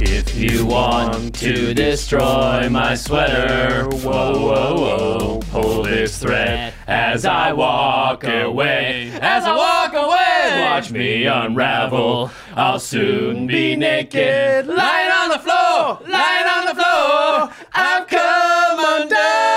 [0.00, 7.52] If you want to destroy my sweater, whoa, whoa, whoa, pull this thread as I
[7.52, 9.12] walk away.
[9.20, 12.30] As I walk away, watch me unravel.
[12.54, 17.50] I'll soon be naked, lying on the floor, lying on the floor.
[17.72, 19.48] I've come undone.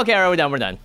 [0.00, 0.52] Okay, all right, we're done.
[0.52, 0.78] We're done.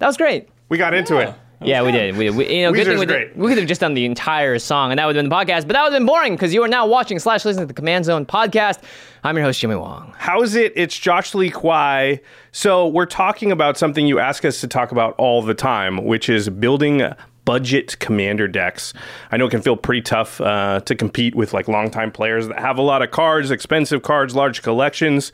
[0.00, 0.48] That was great.
[0.68, 1.32] We got into it.
[1.62, 2.16] Yeah, we did.
[2.16, 3.32] We, we you know, good thing we, great.
[3.32, 5.34] did, we could have just done the entire song, and that would have been the
[5.34, 5.66] podcast.
[5.66, 7.74] But that would have been boring because you are now watching slash listening to the
[7.74, 8.82] Command Zone podcast.
[9.24, 10.14] I'm your host Jimmy Wong.
[10.18, 10.72] How's it?
[10.76, 12.20] It's Josh Lee Kwai.
[12.52, 16.28] So we're talking about something you ask us to talk about all the time, which
[16.28, 17.02] is building
[17.46, 18.92] budget commander decks.
[19.32, 22.58] I know it can feel pretty tough uh, to compete with like longtime players that
[22.58, 25.32] have a lot of cards, expensive cards, large collections,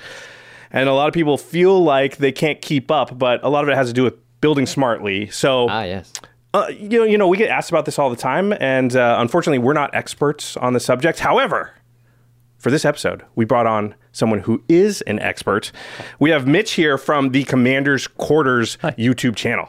[0.71, 3.19] and a lot of people feel like they can't keep up.
[3.19, 5.31] But a lot of it has to do with building smartly.
[5.31, 6.13] So Ah, yes.
[6.53, 9.17] uh, you know, you know, we get asked about this all the time, and uh,
[9.19, 11.21] unfortunately, we're not experts on the subject.
[11.21, 11.73] However,
[12.59, 15.73] for this episode, we brought on someone who is an expert.
[16.21, 19.69] We have Mitch here from the Commander's Quarters YouTube channel.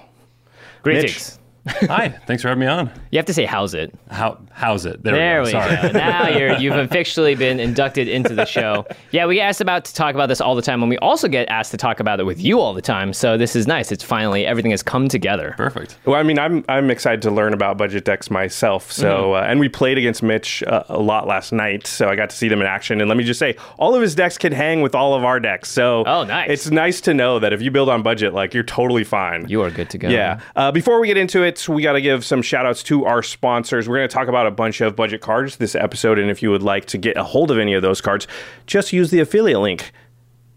[0.83, 1.39] Greetings.
[1.65, 2.91] Hi, thanks for having me on.
[3.11, 3.93] You have to say how's it.
[4.11, 5.01] How how's it?
[5.01, 5.59] There we we go.
[5.61, 5.93] Sorry.
[5.93, 5.97] go.
[5.97, 8.85] Now you're you've officially been inducted into the show.
[9.11, 11.29] Yeah, we get asked about to talk about this all the time, and we also
[11.29, 13.13] get asked to talk about it with you all the time.
[13.13, 13.93] So this is nice.
[13.93, 15.53] It's finally everything has come together.
[15.55, 15.97] Perfect.
[16.05, 18.91] Well, I mean, I'm I'm excited to learn about budget decks myself.
[18.91, 22.29] So, uh, and we played against Mitch uh, a lot last night, so I got
[22.31, 22.99] to see them in action.
[22.99, 25.39] And let me just say, all of his decks can hang with all of our
[25.39, 25.69] decks.
[25.69, 26.49] So, Oh, nice.
[26.49, 29.47] It's nice to know that if you build on budget, like you're totally fine.
[29.47, 30.09] You are good to go.
[30.09, 30.41] Yeah.
[30.57, 33.23] Uh, before we get into it, we got to give some shout outs to our
[33.23, 33.87] sponsors.
[33.87, 36.19] We're going to talk about a bunch of budget cards this episode.
[36.19, 38.27] And if you would like to get a hold of any of those cards,
[38.67, 39.91] just use the affiliate link.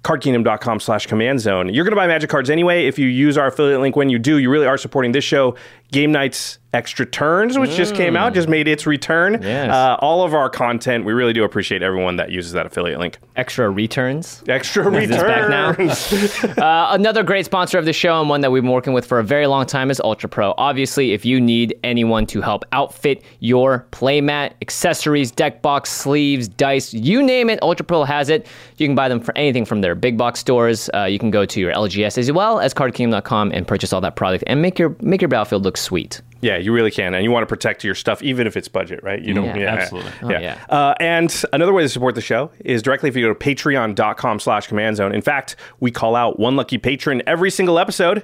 [0.05, 1.73] cardkingdom.com slash command zone.
[1.75, 2.87] You're going to buy magic cards anyway.
[2.87, 5.57] If you use our affiliate link when you do, you really are supporting this show.
[5.93, 9.41] Game Knight's Extra Turns, which just came out, just made its return.
[9.41, 9.71] Yes.
[9.73, 13.19] Uh, all of our content, we really do appreciate everyone that uses that affiliate link.
[13.35, 14.43] Extra returns.
[14.47, 15.71] Extra Is this back now?
[15.71, 16.37] returns.
[16.67, 19.19] Uh, another great sponsor of the show and one that we've been working with for
[19.19, 20.55] a very long time is Ultra Pro.
[20.59, 26.93] Obviously, if you need anyone to help outfit your playmat, accessories, deck box, sleeves, dice,
[26.93, 28.47] you name it, Ultra Pro has it.
[28.77, 30.91] You can buy them for anything from their big box stores.
[30.95, 34.17] Uh, you can go to your LGS as well as cardkingdom.com and purchase all that
[34.17, 36.21] product and make your make your battlefield look sweet.
[36.43, 39.03] Yeah, you really can, and you want to protect your stuff, even if it's budget,
[39.03, 39.21] right?
[39.21, 39.47] You don't.
[39.47, 40.13] Yeah, Yeah, absolutely.
[40.23, 40.65] Oh, yeah.
[40.69, 44.67] Uh, and another way to support the show is directly if you go to Patreon.com/slash
[44.67, 45.15] Command Zone.
[45.15, 48.23] In fact, we call out one lucky patron every single episode,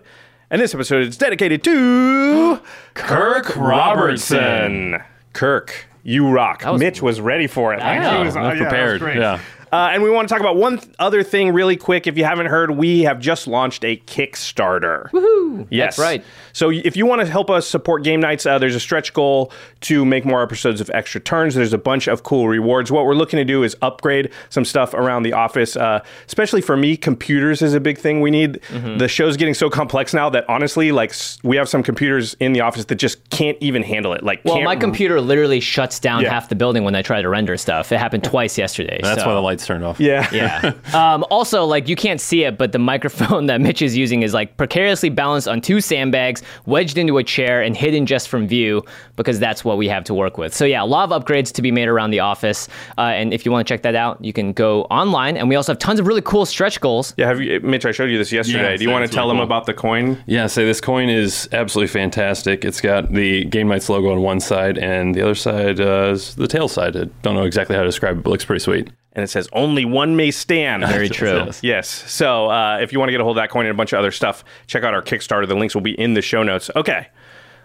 [0.50, 2.60] and this episode is dedicated to
[2.94, 5.02] Kirk Robertson.
[5.32, 6.64] Kirk, you rock.
[6.66, 7.80] was- Mitch was ready for it.
[7.80, 8.24] Like, know.
[8.24, 9.00] was- I'm was prepared.
[9.16, 9.40] Yeah.
[9.72, 12.06] Uh, and we want to talk about one th- other thing really quick.
[12.06, 15.10] If you haven't heard, we have just launched a Kickstarter.
[15.10, 15.66] Woohoo!
[15.70, 16.24] Yes, That's right.
[16.52, 19.50] So if you want to help us support Game Knights, uh, there's a stretch goal
[19.82, 21.54] to make more episodes of Extra Turns.
[21.54, 22.92] There's a bunch of cool rewards.
[22.92, 25.76] What we're looking to do is upgrade some stuff around the office.
[25.76, 28.60] Uh, especially for me, computers is a big thing we need.
[28.68, 28.98] Mm-hmm.
[28.98, 32.60] The show's getting so complex now that honestly, like we have some computers in the
[32.60, 34.22] office that just can't even handle it.
[34.22, 36.30] Like, Well, can't my computer literally shuts down Yeah.
[36.30, 37.90] half the building when I try to render stuff.
[37.90, 39.00] It happened twice yesterday.
[39.02, 40.00] That's so- why the lights lights turned off.
[40.00, 40.28] Yeah.
[40.32, 40.72] Yeah.
[41.14, 44.34] um, also, like you can't see it, but the microphone that Mitch is using is
[44.34, 48.84] like precariously balanced on two sandbags, wedged into a chair, and hidden just from view
[49.16, 50.54] because that's what we have to work with.
[50.54, 52.68] So yeah, a lot of upgrades to be made around the office.
[52.98, 55.36] Uh, and if you want to check that out, you can go online.
[55.36, 57.14] And we also have tons of really cool stretch goals.
[57.16, 57.86] Yeah, have you, Mitch?
[57.86, 58.72] I showed you this yesterday.
[58.72, 59.56] Yeah, Do you want to tell really them cool.
[59.56, 60.22] about the coin?
[60.26, 62.64] Yeah, so this coin is absolutely fantastic.
[62.64, 66.34] It's got the Game Knights logo on one side, and the other side uh, is
[66.34, 66.96] the tail side.
[66.96, 68.90] I don't know exactly how to describe it, but it looks pretty sweet.
[69.14, 70.84] And it says only one may stand.
[70.86, 71.44] Very true.
[71.44, 71.62] Yes.
[71.62, 71.88] Yes.
[71.88, 73.92] So uh, if you want to get a hold of that coin and a bunch
[73.92, 75.46] of other stuff, check out our Kickstarter.
[75.46, 76.70] The links will be in the show notes.
[76.74, 77.08] Okay.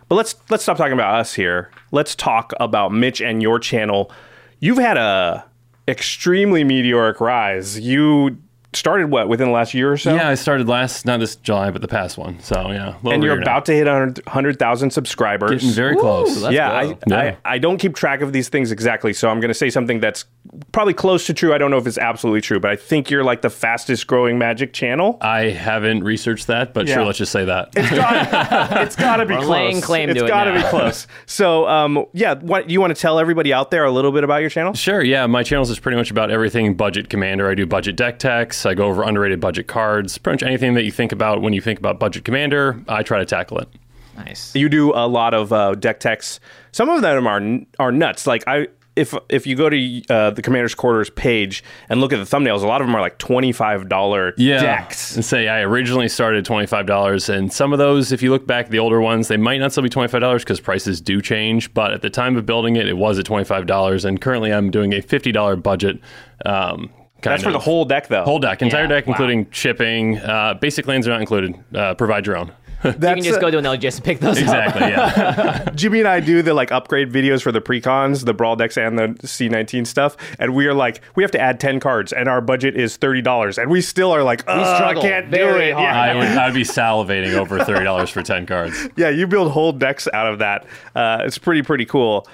[0.09, 1.69] But let's let's stop talking about us here.
[1.91, 4.11] Let's talk about Mitch and your channel.
[4.59, 5.45] You've had a
[5.87, 7.79] extremely meteoric rise.
[7.79, 8.37] You
[8.77, 10.13] started what within the last year or so?
[10.15, 12.39] Yeah, I started last, not this July, but the past one.
[12.41, 15.51] So yeah, And you're a year about to hit 100,000 subscribers.
[15.51, 16.41] getting very close.
[16.41, 16.71] let's yeah.
[16.71, 17.35] I, Yeah.
[17.45, 19.99] I, I don't keep track of these things exactly, so I'm going to say something
[19.99, 20.25] that's
[20.71, 21.53] probably close to true.
[21.53, 24.37] I don't know if it's absolutely true, but I think you're like the fastest growing
[24.37, 25.17] Magic channel.
[25.21, 26.95] I haven't researched that, but Yeah.
[26.95, 27.69] sure, let's just say that.
[27.75, 29.49] It's got to be We're close.
[29.49, 30.63] laying claim to It's it got to now.
[30.63, 31.07] be close.
[31.25, 34.41] So, um, yeah, what you want to tell everybody out there a little bit about
[34.41, 34.73] your channel?
[34.73, 35.25] Sure, yeah.
[35.27, 37.49] My channel is pretty much about everything budget commander.
[37.49, 38.65] I do budget deck techs.
[38.67, 40.17] I go over underrated budget cards.
[40.17, 43.19] Pretty much anything that you think about when you think about budget commander, I try
[43.19, 43.69] to tackle it.
[44.17, 44.55] Nice.
[44.55, 46.39] You do a lot of uh, deck techs.
[46.71, 47.41] Some of them are
[47.79, 48.27] are nuts.
[48.27, 48.67] Like I.
[48.97, 52.63] If, if you go to uh, the Commander's Quarters page and look at the thumbnails,
[52.63, 54.59] a lot of them are like twenty five dollar yeah.
[54.59, 55.15] decks.
[55.15, 58.47] And say I originally started twenty five dollars, and some of those, if you look
[58.47, 60.99] back at the older ones, they might not still be twenty five dollars because prices
[60.99, 61.71] do change.
[61.75, 64.51] But at the time of building it, it was at twenty five dollars, and currently
[64.51, 65.99] I'm doing a fifty dollar budget.
[66.43, 66.89] Um,
[67.21, 68.23] kind That's for the whole deck, though.
[68.23, 69.13] whole deck, entire Yeah, deck, wow.
[69.13, 70.17] including shipping.
[70.19, 71.55] Uh, basic lands are not included.
[71.75, 72.51] Uh, provide your own.
[72.83, 74.43] you can just go to an LGS and pick those up.
[74.43, 74.81] exactly.
[74.83, 75.67] Yeah.
[75.75, 78.99] Jimmy and I do the like upgrade videos for the precons, the brawl decks and
[78.99, 82.39] the C19 stuff, and we are like, we have to add ten cards, and our
[82.39, 85.73] budget is thirty dollars, and we still are like, "Ugh, I can't do very it.
[85.73, 85.85] hard.
[85.85, 86.01] Yeah.
[86.01, 88.87] I would I'd be salivating over thirty dollars for ten cards.
[88.95, 90.67] yeah, you build whole decks out of that.
[90.95, 92.27] Uh, it's pretty pretty cool.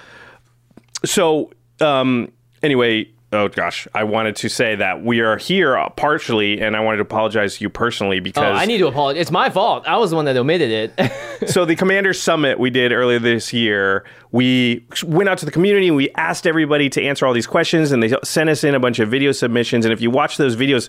[1.06, 2.30] So um,
[2.62, 6.98] anyway, oh gosh, I wanted to say that we are here partially, and I wanted
[6.98, 9.20] to apologize to you personally Oh, because I need to apologize.
[9.22, 9.86] It's my fault.
[9.86, 11.12] I was the one that omitted it.
[11.50, 15.90] so the commander summit we did earlier this year we went out to the community
[15.90, 18.98] we asked everybody to answer all these questions and they sent us in a bunch
[18.98, 20.88] of video submissions and if you watch those videos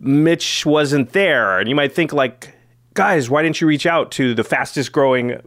[0.00, 2.54] mitch wasn't there and you might think like
[2.94, 5.40] guys why didn't you reach out to the fastest growing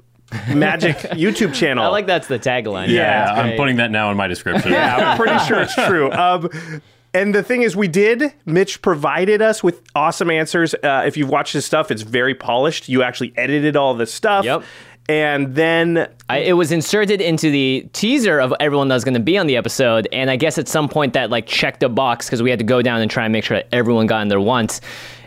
[0.53, 2.89] magic youtube channel I like that's the tagline.
[2.89, 3.57] Yeah, That's I'm great.
[3.57, 4.71] putting that now in my description.
[4.71, 6.11] yeah, I'm pretty sure it's true.
[6.19, 6.81] Um,
[7.11, 8.33] and the thing is, we did.
[8.45, 10.75] Mitch provided us with awesome answers.
[10.75, 12.87] Uh, if you've watched his stuff, it's very polished.
[12.87, 14.45] You actually edited all the stuff.
[14.45, 14.63] Yep.
[15.07, 19.19] And then I, it was inserted into the teaser of everyone that was going to
[19.19, 22.27] be on the episode, and I guess at some point that like checked a box
[22.27, 24.27] because we had to go down and try and make sure that everyone got in
[24.27, 24.79] there once,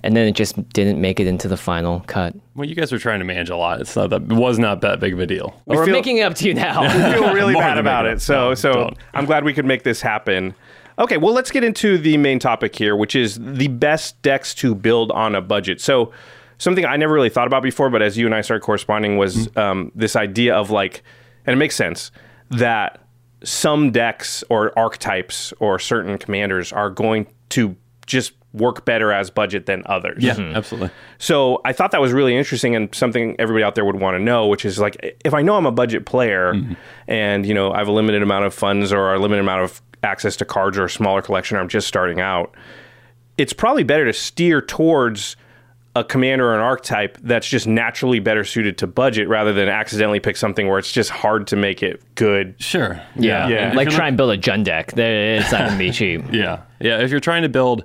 [0.03, 2.35] and then it just didn't make it into the final cut.
[2.55, 3.81] Well, you guys were trying to manage a lot.
[3.81, 4.23] It's not that.
[4.23, 5.61] It was not that big of a deal.
[5.67, 6.83] We're feel- making it up to you now.
[6.83, 8.21] we feel really More bad about it it.
[8.23, 8.99] So, No, so don't.
[9.15, 10.55] I'm glad we could make this happen.
[10.99, 14.75] Okay, well, let's get into the main topic here, which is the best decks to
[14.75, 15.81] build on a budget.
[15.81, 16.13] So,
[16.59, 19.49] something I never really thought about before, but as you and I started corresponding, was
[19.49, 19.59] Mm-hmm.
[19.59, 21.03] um, this idea of like,
[21.47, 22.11] and it makes sense
[22.51, 23.01] that
[23.43, 27.75] some decks or archetypes or certain commanders are going to
[28.07, 30.23] just work better as budget than others.
[30.23, 30.57] Yeah, mm-hmm.
[30.57, 30.91] absolutely.
[31.19, 34.23] So I thought that was really interesting and something everybody out there would want to
[34.23, 36.75] know, which is like if I know I'm a budget player mm-hmm.
[37.09, 39.83] and you know I have a limited amount of funds or a limited amount of
[40.03, 42.55] access to cards or a smaller collection or I'm just starting out,
[43.39, 45.37] it's probably better to steer towards
[45.95, 50.21] a commander or an archetype that's just naturally better suited to budget rather than accidentally
[50.21, 52.55] pick something where it's just hard to make it good.
[52.59, 53.01] Sure.
[53.15, 53.69] yeah, Yeah.
[53.69, 54.93] And like if you're try and build a Jund deck.
[54.93, 56.23] There- It's not going to be cheap.
[56.33, 57.01] Yeah, yeah.
[57.01, 57.85] If you're trying to build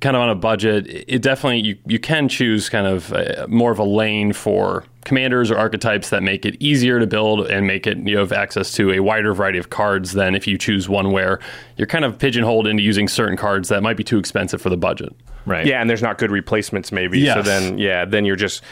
[0.00, 3.72] kind of on a budget, it definitely you you can choose kind of uh more
[3.72, 7.86] of a lane for commanders or archetypes that make it easier to build and make
[7.86, 11.10] it you have access to a wider variety of cards than if you choose one
[11.10, 11.40] where
[11.76, 14.76] you're kind of pigeonholed into using certain cards that might be too expensive for the
[14.76, 15.14] budget.
[15.46, 15.66] Right.
[15.66, 17.26] Yeah, and there's not good replacements maybe.
[17.26, 18.62] So then yeah, then you're just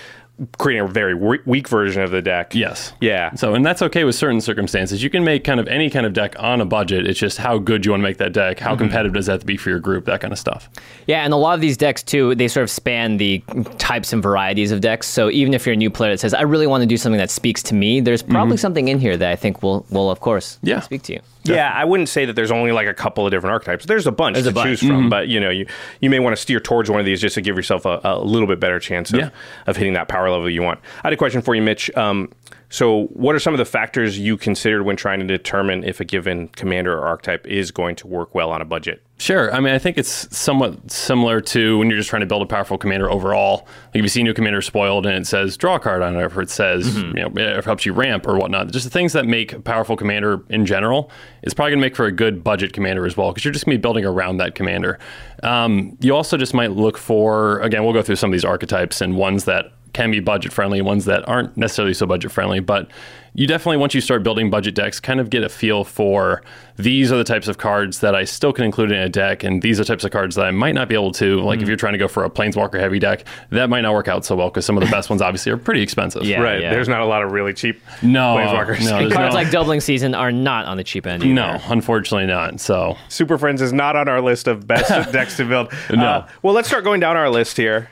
[0.59, 2.54] creating a very weak version of the deck.
[2.54, 2.92] Yes.
[3.00, 3.35] Yeah.
[3.35, 5.02] So, and that's okay with certain circumstances.
[5.02, 7.07] You can make kind of any kind of deck on a budget.
[7.07, 8.59] It's just how good you want to make that deck.
[8.59, 8.85] How mm-hmm.
[8.85, 10.04] competitive does that have to be for your group?
[10.04, 10.68] That kind of stuff.
[11.07, 13.42] Yeah, and a lot of these decks too, they sort of span the
[13.78, 15.09] types and varieties of decks.
[15.09, 17.18] So even if you're a new player that says, "I really want to do something
[17.18, 18.61] that speaks to me," there's probably mm-hmm.
[18.61, 20.80] something in here that I think will, will of course, Yeah.
[20.80, 21.21] speak to you.
[21.55, 23.87] Yeah, I wouldn't say that there's only like a couple of different archetypes.
[23.87, 24.81] There's a bunch There's to a bunch.
[24.81, 25.67] choose from, but you know, you
[26.00, 28.19] you may want to steer towards one of these just to give yourself a, a
[28.23, 29.31] little bit better chance of, Yeah.
[29.67, 30.81] of hitting that power level you want.
[31.05, 31.90] I had a question for you, Mitch.
[31.97, 32.31] Um,
[32.71, 36.05] So, what are some of the factors you considered when trying to determine if a
[36.05, 39.03] given commander or archetype is going to work well on a budget?
[39.17, 39.53] Sure.
[39.53, 42.47] I mean, I think it's somewhat similar to when you're just trying to build a
[42.47, 43.67] powerful commander overall.
[43.87, 46.15] Like if you see a new commander spoiled and it says draw a card on
[46.15, 48.71] it, or it says you know it helps you ramp or whatnot.
[48.71, 51.11] Just the things that make a powerful commander in general
[51.43, 53.65] is probably going to make for a good budget commander as well because you're just
[53.65, 54.99] going to be building around that commander.
[55.43, 59.01] Um, you also just might look for again, we'll go through some of these archetypes
[59.01, 62.61] and ones that can be budget friendly, ones that aren't necessarily so budget friendly.
[62.61, 62.88] But
[63.35, 66.43] you definitely, once you start building budget decks, kind of get a feel for
[66.76, 69.61] these are the types of cards that I still can include in a deck, and
[69.61, 71.40] these are types of cards that I might not be able to.
[71.40, 74.07] Like if you're trying to go for a Planeswalker heavy deck, that might not work
[74.07, 76.23] out so well because some of the best ones obviously are pretty expensive.
[76.25, 76.40] Yeah.
[76.40, 76.61] right.
[76.61, 78.81] There's not a lot of really cheap No, Planeswalkers.
[78.85, 81.25] no, there's Cards no- like Doubling Season are not on the cheap end.
[81.25, 81.35] Either.
[81.35, 82.61] No, unfortunately not.
[82.61, 85.73] So Super Friends is not on our list of best decks to build.
[85.90, 86.05] No.
[86.05, 87.88] Uh, well, let's start going down our list here.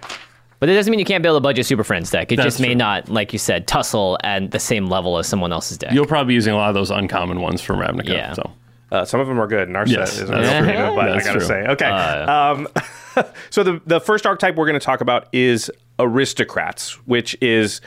[0.58, 2.32] But it doesn't mean you can't build a budget Super Friends deck.
[2.32, 2.74] It That's just may true.
[2.76, 5.92] not, like you said, tussle at the same level as someone else's deck.
[5.92, 8.08] you'll probably be using a lot of those uncommon ones from Ravnica.
[8.08, 8.32] Yeah.
[8.32, 8.50] So
[8.90, 9.68] Uh, some of them are good.
[9.68, 10.18] Narset Yes.
[10.18, 10.86] is That's pretty true.
[10.86, 11.40] good, but I gotta true.
[11.46, 11.86] say, okay.
[11.90, 12.68] um,
[13.50, 17.80] so the the first archetype we're going to talk about is aristocrats, which is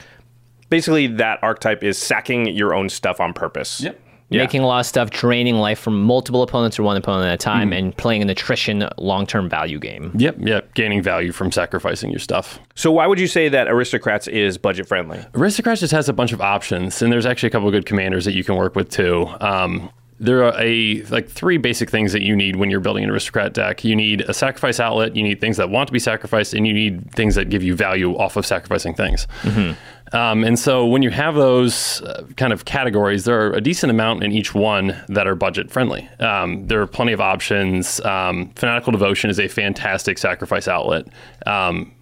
[0.68, 3.80] basically that archetype is sacking your own stuff on purpose.
[3.80, 3.98] Yep.
[4.30, 4.42] Yeah.
[4.42, 7.36] Making a lot of stuff, draining life from multiple opponents or one opponent at a
[7.36, 7.72] time, Mm-hmm.
[7.86, 10.12] and playing an attrition long term value game.
[10.16, 10.72] Yep, yep.
[10.74, 12.58] Gaining value from sacrificing your stuff.
[12.76, 15.24] So why would you say that aristocrats is budget friendly?
[15.34, 18.24] Aristocrats just has a bunch of options, and there's actually a couple of good commanders
[18.24, 19.26] that you can work with too.
[19.40, 23.10] Um, there are a like three basic things that you need when you're building an
[23.10, 23.82] aristocrat deck.
[23.82, 25.16] You need a sacrifice outlet.
[25.16, 27.74] You need things that want to be sacrificed, and you need things that give you
[27.74, 29.26] value off of sacrificing things.
[30.12, 33.90] Um, and so when you have those uh, kind of categories, there are a decent
[33.90, 36.08] amount in each one that are budget friendly.
[36.18, 38.00] Um, there are plenty of options.
[38.00, 41.06] Um, Fanatical Devotion is a fantastic sacrifice outlet.
[41.46, 41.92] Um,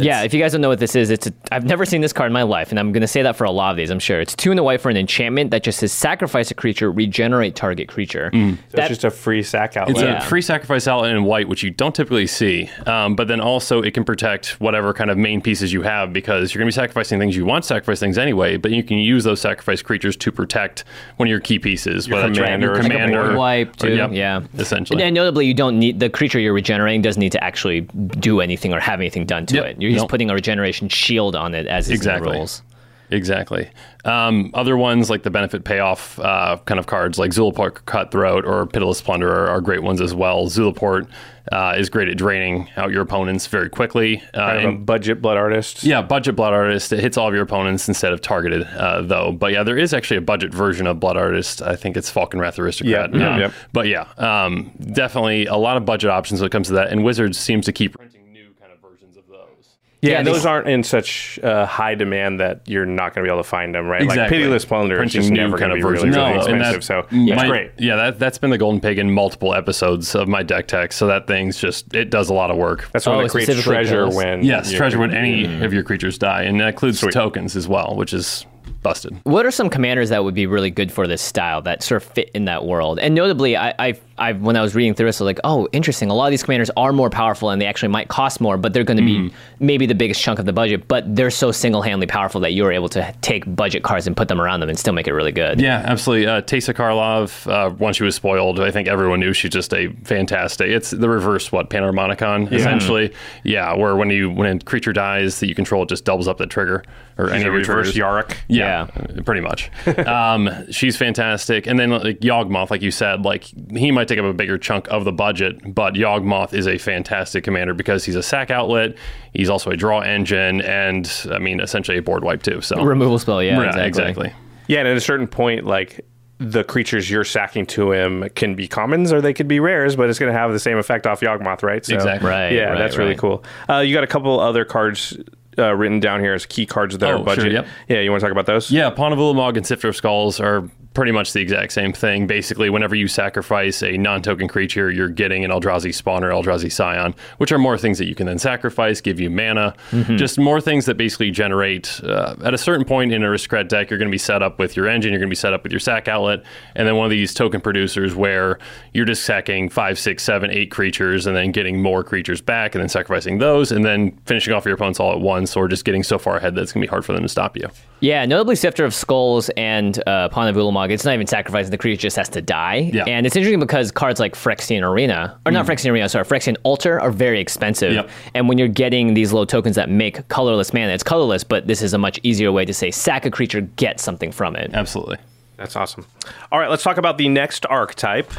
[0.00, 2.12] yeah, if you guys don't know what this is, it's a, I've never seen this
[2.12, 3.90] card in my life, and I'm going to say that for a lot of these.
[3.90, 6.54] I'm sure it's two and a white for an enchantment that just says sacrifice a
[6.54, 8.30] creature, regenerate target creature.
[8.32, 9.96] That's That- just a free sack outlet.
[9.96, 10.18] It's Yeah.
[10.18, 12.70] a free sacrifice outlet in white, which you don't typically see.
[12.86, 16.54] Um, but then also it can protect whatever kind of main pieces you have because
[16.54, 18.56] you're going to be sacrificing things you want to sacrifice things anyway.
[18.56, 20.84] But you can use those sacrifice creatures to protect
[21.16, 22.92] one of your key pieces, Your whether commander your or something.
[22.92, 25.02] commander, board wipe or- yep, yeah, essentially.
[25.02, 28.72] And notably, you don't need the creature you're regenerating doesn't need to actually do anything
[28.72, 29.64] or have anything done to Yep.
[29.66, 29.76] it.
[29.82, 30.10] You're just Nope.
[30.10, 32.32] putting a regeneration shield on it as is in Exactly.
[32.36, 32.62] rules.
[33.10, 33.70] Exactly.
[34.04, 38.66] Um, other ones like the benefit payoff uh, kind of cards, like Zulaport Cutthroat or
[38.66, 40.44] Pitiless Plunderer, are great ones as well.
[40.48, 41.08] Zulaport
[41.50, 44.22] uh, is great at draining out your opponents very quickly.
[44.34, 45.84] Uh, Kind of a and- budget blood artist.
[45.84, 46.92] Yeah, budget blood artist.
[46.92, 49.32] It hits all of your opponents instead of targeted, uh, though.
[49.32, 51.62] But yeah, there is actually a budget version of blood artist.
[51.62, 53.14] I think it's Falkenrath Aristocrat.
[53.14, 53.52] Yep, yep, Uh, yep.
[53.72, 56.88] But yeah, um, definitely a lot of budget options when it comes to that.
[56.92, 59.76] And Wizards seems to keep printing new kind of versions of those.
[60.00, 63.32] Yeah, Yeah, those aren't in such uh, high demand that you're not going to be
[63.32, 64.02] able to find them, right?
[64.02, 64.38] Like Exactly.
[64.38, 66.46] Pitiless Plunder is just never going kind to of be really, really of those.
[66.46, 66.84] And expensive.
[66.84, 67.70] So that that's might- great.
[67.78, 70.92] Yeah, that that's been the golden pig in multiple episodes of my deck tech.
[70.92, 72.88] So that thing's just it does a lot of work.
[72.92, 74.14] That's when Oh, it creates treasure pills.
[74.14, 77.12] when yes, treasure when any of your creatures die, and that includes Sweet.
[77.12, 78.46] tokens as well, which is
[78.88, 79.20] busted.
[79.24, 82.08] What are some commanders that would be really good for this style that sort of
[82.08, 82.98] fit in that world?
[82.98, 85.68] And notably, I, I, I when I was reading through this, I was like, oh,
[85.72, 86.10] interesting.
[86.10, 88.72] A lot of these commanders are more powerful and they actually might cost more, but
[88.72, 90.88] they're going to be maybe the biggest chunk of the budget.
[90.88, 94.40] But they're so single-handedly powerful that you're able to take budget cards and put them
[94.40, 95.60] around them and still make it really good.
[95.60, 96.26] Yeah, absolutely.
[96.26, 99.88] Uh, Teysa Karlov, uh, once she was spoiled, I think everyone knew she's just a
[100.04, 100.68] fantastic.
[100.68, 103.12] It's the reverse what Panharmonicon essentially.
[103.44, 106.38] Yeah, where when you when a creature dies that you control, it just doubles up
[106.38, 106.84] the trigger
[107.18, 107.94] or any of your reverse triggers.
[107.94, 108.36] Yarok.
[108.48, 109.70] Yeah, uh, pretty much.
[110.06, 111.66] um, she's fantastic.
[111.66, 114.88] And then like Yawgmoth, like you said, like he might take up a bigger chunk
[114.88, 118.94] of the budget, but Yawgmoth is a fantastic commander because he's a sack outlet.
[119.32, 122.60] He's also a draw engine, and I mean essentially a board wipe too.
[122.60, 123.88] So Removal spell, yeah, Yeah, exactly.
[123.88, 124.32] exactly.
[124.68, 126.04] Yeah, and at a certain point, like
[126.38, 130.08] the creatures you're sacking to him can be commons or they could be rares, but
[130.08, 131.84] it's going to have the same effect off Yawgmoth, right?
[131.84, 132.30] So, Exactly.
[132.30, 133.42] Right, Yeah, right, that's really cool.
[133.68, 135.16] Uh, you got a couple other cards
[135.58, 137.52] uh, written down here as key cards that Oh, are sure, budget.
[137.52, 137.66] yep.
[137.88, 138.70] Yeah, you want to talk about those?
[138.70, 139.18] Yeah, of
[139.56, 142.26] and Sifter of Skulls are pretty much the exact same thing.
[142.26, 147.14] Basically, whenever you sacrifice a non-token creature, you're getting an Eldrazi Spawn or Eldrazi Scion,
[147.36, 149.76] which are more things that you can then sacrifice, give you mana.
[150.16, 152.00] Just more things that basically generate.
[152.02, 154.58] Uh, at a certain point in a Aristocrat deck, you're going to be set up
[154.58, 156.42] with your engine, you're going to be set up with your sack outlet,
[156.74, 158.58] and then one of these token producers where
[158.92, 162.82] you're just sacking five, six, seven, eight creatures, and then getting more creatures back, and
[162.82, 166.02] then sacrificing those, and then finishing off your opponents all at once, or just getting
[166.02, 167.68] so far ahead that it's going to be hard for them to stop you.
[168.00, 170.94] Yeah, notably Sifter of Skulls and uh, Pawn of Ulamog log.
[170.94, 172.90] It's not even sacrificing the creature; just has to die.
[172.92, 173.04] Yeah.
[173.04, 175.68] And it's interesting because cards like Phyrexian Arena, or not mm.
[175.68, 177.92] Phyrexian Arena, sorry, Phyrexian Altar, are very expensive.
[177.92, 178.10] Yep.
[178.34, 181.82] And when you're getting these low tokens that make colorless mana, it's colorless, but this
[181.82, 184.70] is a much easier way to say sack a creature, get something from it.
[184.72, 185.18] Absolutely.
[185.56, 186.06] That's awesome.
[186.52, 188.30] All right, let's talk about the next archetype.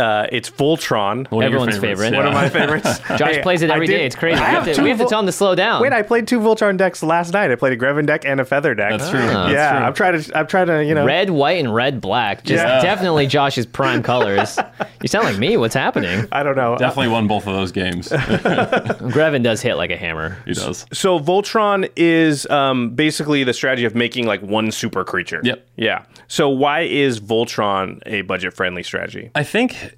[0.00, 1.30] Uh, it's Voltron.
[1.30, 2.12] One Everyone's favorite.
[2.12, 2.18] yeah.
[2.18, 2.98] One of my favorites.
[3.16, 3.98] Josh Hey, plays it I every day.
[3.98, 4.40] did- It's crazy.
[4.40, 5.82] I We have, have to, we have, to tell him to slow down.
[5.82, 7.50] Wait, I played two Voltron decks last night.
[7.50, 8.90] I played a Greven deck and a Feather deck.
[8.90, 9.20] That's true.
[9.20, 9.78] That's yeah, true.
[9.86, 10.38] I'm trying to.
[10.38, 10.84] I'm trying to.
[10.84, 11.04] You know.
[11.04, 12.42] red, white, and red, black.
[12.44, 12.80] Just Yeah.
[12.82, 14.58] definitely Josh's prime colors.
[15.02, 15.56] You sound like me.
[15.56, 16.28] What's happening?
[16.30, 16.76] I don't know.
[16.76, 18.08] Definitely won both of those games.
[18.60, 20.36] Greven does hit like a hammer.
[20.44, 20.84] he does.
[20.92, 25.40] So Voltron is um, basically the strategy of making like one super creature.
[25.42, 25.66] Yep.
[25.76, 26.04] Yeah.
[26.28, 29.30] So why is Voltron a budget-friendly strategy?
[29.34, 29.89] I think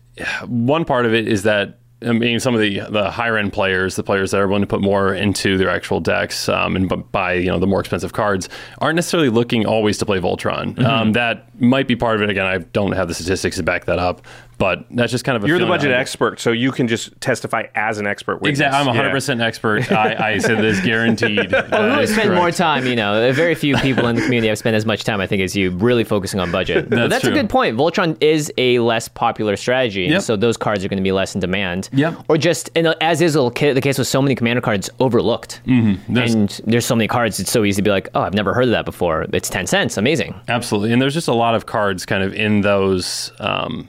[0.46, 3.96] one part of it is that I mean, some of the the higher end players,
[3.96, 6.96] the players that are willing to put more into their actual decks um, and bu-
[6.96, 10.74] buy you know the more expensive cards, aren't necessarily looking always to play Voltron.
[10.74, 10.84] Mm-hmm.
[10.84, 12.30] Um, that might be part of it.
[12.30, 14.22] Again, I don't have the statistics to back that up,
[14.62, 17.64] but that's just kind of a You're the budget expert, so you can just testify
[17.74, 18.36] as an expert.
[18.36, 18.60] Witness.
[18.60, 18.92] Exactly, I'm Yeah.
[18.92, 19.90] 100 percent expert.
[19.92, 21.50] I, I said this guaranteed.
[21.50, 22.86] Well, who That would is spend more time?
[22.86, 25.42] You know, very few people in the community have spent as much time, I think,
[25.42, 26.88] as you really focusing on budget.
[26.88, 27.76] But That's that's a good point.
[27.76, 30.22] Voltron is a less popular strategy, Yep.
[30.22, 31.88] so those cards are going to be less in demand.
[31.92, 32.14] Yep.
[32.28, 35.60] Or just, and as is the the case with so many commander cards, overlooked.
[35.66, 36.14] Mm-hmm.
[36.14, 38.54] There's- And there's so many cards, it's so easy to be like, oh, I've never
[38.54, 39.26] heard of that before.
[39.32, 39.96] It's 10 cents.
[39.96, 40.34] Amazing.
[40.48, 43.32] Absolutely, and there's just a lot of cards kind of in those.
[43.40, 43.88] Um,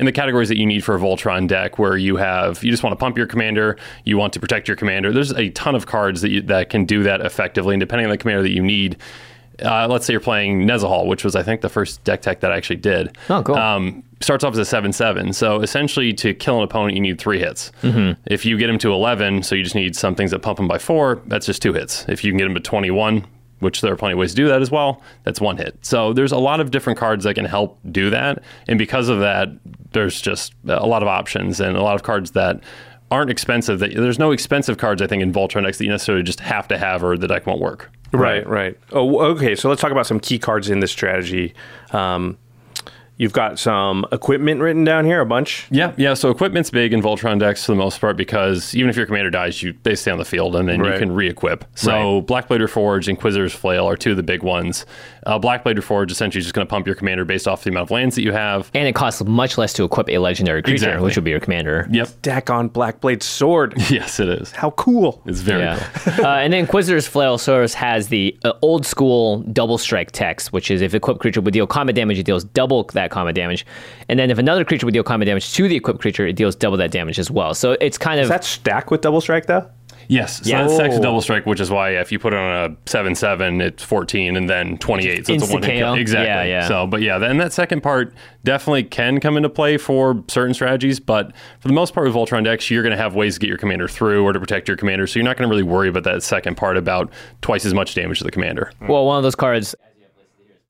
[0.00, 2.82] in the categories that you need for a Voltron deck, where you have you just
[2.82, 5.12] want to pump your commander, you want to protect your commander.
[5.12, 8.10] There's a ton of cards that you, that can do that effectively, and depending on
[8.10, 8.96] the commander that you need.
[9.62, 12.50] Uh, let's say you're playing Nezahal, which was I think the first deck tech that
[12.50, 13.18] I actually did.
[13.28, 13.56] Oh, cool.
[13.56, 17.20] Um, starts off as a seven seven, so essentially to kill an opponent you need
[17.20, 17.70] three hits.
[17.82, 18.22] Mm-hmm.
[18.24, 20.66] If you get him to eleven, so you just need some things that pump him
[20.66, 21.20] by four.
[21.26, 22.06] That's just two hits.
[22.08, 23.26] If you can get him to twenty one,
[23.60, 25.02] which there are plenty of ways to do that as well.
[25.24, 25.78] That's one hit.
[25.82, 28.42] So there's a lot of different cards that can help do that.
[28.68, 29.48] And because of that,
[29.92, 32.60] there's just a lot of options and a lot of cards that
[33.10, 33.78] aren't expensive.
[33.78, 36.68] That there's no expensive cards I think in Voltron decks that you necessarily just have
[36.68, 37.90] to have or the deck won't work.
[38.12, 38.76] Right, right.
[38.92, 39.54] Oh, okay.
[39.54, 41.54] So let's talk about some key cards in this strategy.
[41.92, 42.38] Um,
[43.20, 45.66] you've got some equipment written down here, a bunch.
[45.70, 46.14] Yeah, yeah.
[46.14, 49.28] So equipment's big in Voltron decks for the most part because even if your commander
[49.30, 50.94] dies, you they stay on the field and then Right.
[50.94, 51.64] you can re-equip.
[51.74, 54.86] So Blackblade Reforged, Inquisitor's Flail are two of the big ones.
[55.26, 57.82] Uh, Blackblade Reforged essentially is just going to pump your commander based off the amount
[57.88, 58.70] of lands that you have.
[58.74, 61.04] And it costs much less to equip a legendary creature, Exactly.
[61.04, 61.86] which would be your commander.
[61.90, 62.22] Yep.
[62.22, 63.74] Deck on Blackblade Sword.
[63.90, 64.52] Yes, it is.
[64.52, 65.20] How cool.
[65.26, 65.84] It's very Yeah.
[65.94, 66.24] cool.
[66.24, 70.70] uh, and then Inquisitor's Flail Source has the uh, old school double strike text, which
[70.70, 73.66] is if equipped creature would deal combat damage, it deals double that combat damage.
[74.08, 76.56] And then if another creature would deal combat damage to the equipped creature, it deals
[76.56, 77.54] double that damage as well.
[77.54, 78.24] So it's kind of.
[78.24, 79.68] Does that stack with Double Strike, though?
[80.08, 80.62] Yes, so Yeah.
[80.62, 81.02] that's stacks Oh.
[81.02, 84.34] double strike, which is why if you put it on a seven seven, it's fourteen
[84.34, 85.24] and then twenty eight.
[85.24, 85.94] So it's a one hit kill.
[85.94, 86.00] KO?
[86.00, 86.26] Exactly.
[86.26, 86.66] Yeah, yeah.
[86.66, 90.98] So, but yeah, and that second part definitely can come into play for certain strategies.
[90.98, 93.46] But for the most part, with Voltron decks, you're going to have ways to get
[93.46, 95.06] your commander through or to protect your commander.
[95.06, 97.94] So you're not going to really worry about that second part about twice as much
[97.94, 98.72] damage to the commander.
[98.88, 99.76] Well, one of those cards,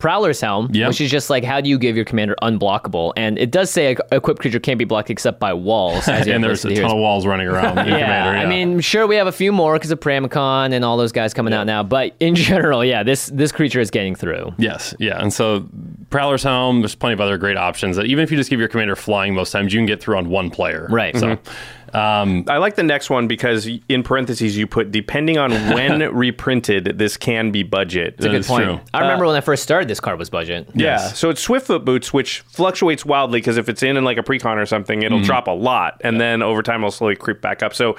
[0.01, 0.89] Prowler's Helm, Yep.
[0.89, 3.13] which is just like how do you give your commander unblockable?
[3.17, 6.09] And it does say a equipped creature can't be blocked except by walls.
[6.09, 8.39] As and there's a ton of walls running around your yeah, commander.
[8.41, 11.33] I mean, sure, we have a few more because of Pramicon and all those guys
[11.35, 11.83] coming out now.
[11.83, 14.53] But in general, yeah, this this creature is getting through.
[14.59, 15.69] Yes, yeah, and so
[16.09, 16.81] Prowler's Helm.
[16.81, 19.35] There's plenty of other great options that even if you just give your commander flying,
[19.35, 20.87] most times you can get through on one player.
[20.91, 21.17] Right.
[21.17, 21.51] So, mm-hmm.
[21.94, 26.98] Um, I like the next one because in parentheses you put depending on when reprinted,
[26.98, 28.18] this can be budget.
[28.18, 28.64] That Good point.
[28.64, 28.81] true.
[28.94, 30.68] I remember when I first started, this card was budget.
[30.74, 30.96] Yeah.
[30.96, 31.18] Yes.
[31.18, 34.57] So it's Swiftfoot Boots, which fluctuates wildly because if it's in in like a precon
[34.57, 37.74] or something, it'll drop a lot, and then over time it'll slowly creep back up.
[37.74, 37.96] So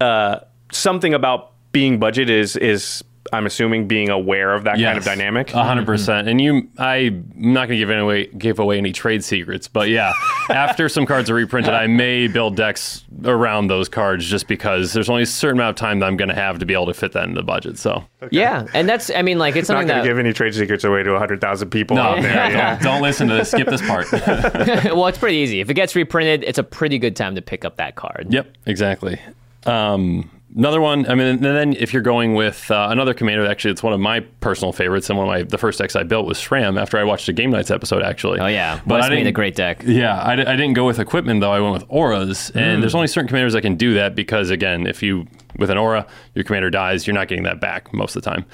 [0.00, 0.40] uh,
[0.72, 5.50] something about being budget is is I'm assuming being aware of that kind of dynamic.
[5.50, 6.28] Hundred percent.
[6.28, 10.12] And you, I'm not going to give away give away any trade secrets, but yeah,
[10.50, 15.08] after some cards are reprinted, I may build decks around those cards just because there's
[15.08, 16.94] only a certain amount of time that I'm going to have to be able to
[16.94, 17.78] fit that into the budget.
[17.78, 20.84] So Yeah, and that's I mean, like it's not going to give any trade secrets
[20.84, 22.32] away to 100,000 people no, out there.
[22.32, 22.74] Yeah.
[22.74, 23.50] don't, don't listen to this.
[23.50, 24.10] Skip this part.
[24.12, 25.60] well, it's pretty easy.
[25.60, 28.28] If it gets reprinted, it's a pretty good time to pick up that card.
[28.30, 29.20] Yep, exactly.
[29.66, 31.06] Um, another one.
[31.10, 34.00] I mean, and then if you're going with uh, another commander, actually, it's one of
[34.00, 36.98] my personal favorites, and one of my the first decks I built was Sram after
[36.98, 38.02] I watched a Game Knights episode.
[38.02, 39.82] Actually, Oh yeah, but West I made a great deck.
[39.84, 41.52] Yeah, I, I didn't go with equipment though.
[41.52, 44.86] I went with auras, and there's only certain commanders that can do that because again,
[44.86, 45.26] if you
[45.58, 48.44] with an aura, your commander dies, you're not getting that back most of the time.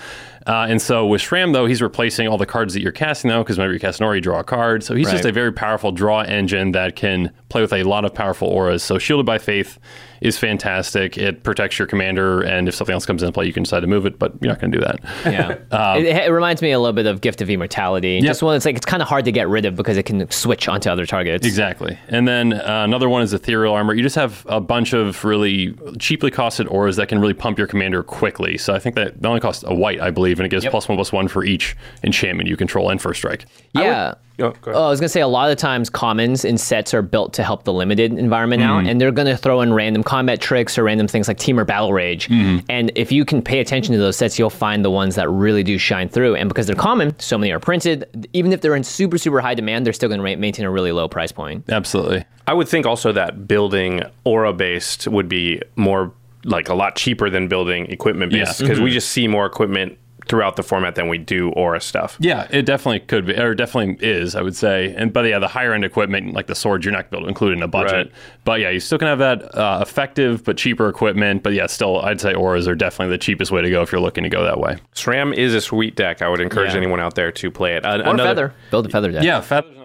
[0.47, 3.43] Uh, and so with Sram, though, he's replacing all the cards that you're casting, though,
[3.43, 4.85] because whenever you cast an aura, you draw a card.
[4.85, 8.13] So he's just a very powerful draw engine that can play with a lot of
[8.15, 8.83] powerful auras.
[8.83, 9.79] So Shielded by Faith
[10.21, 11.19] is fantastic.
[11.19, 13.87] It protects your commander, and if something else comes into play, you can decide to
[13.87, 15.01] move it, but you're not going to do that.
[15.25, 18.21] Yeah, it, it reminds me a little bit of Gift of Immortality.
[18.23, 20.29] Just one that's like it's kind of hard to get rid of because it can
[20.31, 21.47] switch onto other targets.
[21.47, 21.99] Exactly.
[22.09, 23.95] And then uh, another one is ethereal armor.
[23.95, 27.67] You just have a bunch of really cheaply costed auras that can really pump your
[27.67, 28.57] commander quickly.
[28.57, 30.89] So I think that that only costs a white, I believe, and it gives plus
[30.89, 33.47] one plus one for each enchantment you control and first strike.
[33.75, 34.15] Yeah.
[34.41, 34.75] Oh, go ahead.
[34.75, 37.45] Oh, I was gonna say a lot of times commons in sets are built to
[37.45, 38.91] help the limited environment out, mm.
[38.91, 42.29] and they're gonna throw in random combat tricks or random things like Temur Battle Rage.
[42.29, 42.67] Mm-hmm.
[42.69, 45.63] And if you can pay attention to those sets, you'll find the ones that really
[45.63, 46.35] do shine through.
[46.35, 48.29] And because they're common, so many are printed.
[48.33, 51.07] Even if they're in super super high demand, they're still gonna maintain a really low
[51.07, 51.65] price point.
[51.71, 52.25] Absolutely.
[52.49, 56.13] I would think also that building aura based would be more
[56.45, 58.53] like a lot cheaper than building equipment based Yeah.
[58.53, 58.65] Mm-hmm.
[58.65, 59.97] because we just see more equipment
[60.29, 62.17] throughout the format than we do aura stuff.
[62.21, 64.95] Yeah, it definitely could be, or definitely is, I would say.
[64.97, 67.17] And but yeah, the higher end equipment, like the swords, you're not going to be
[67.19, 67.93] able to include in a budget.
[68.09, 68.13] Right.
[68.45, 71.43] But yeah, you still can have that uh, effective but cheaper equipment.
[71.43, 74.01] But yeah, still, I'd say auras are definitely the cheapest way to go if you're
[74.01, 74.77] looking to go that way.
[74.95, 76.23] SRAM is a sweet deck.
[76.23, 76.79] I would encourage Yeah.
[76.79, 77.85] anyone out there to play it.
[77.85, 79.25] Uh, Or feather, build a feather deck.
[79.25, 79.77] Yeah, feather's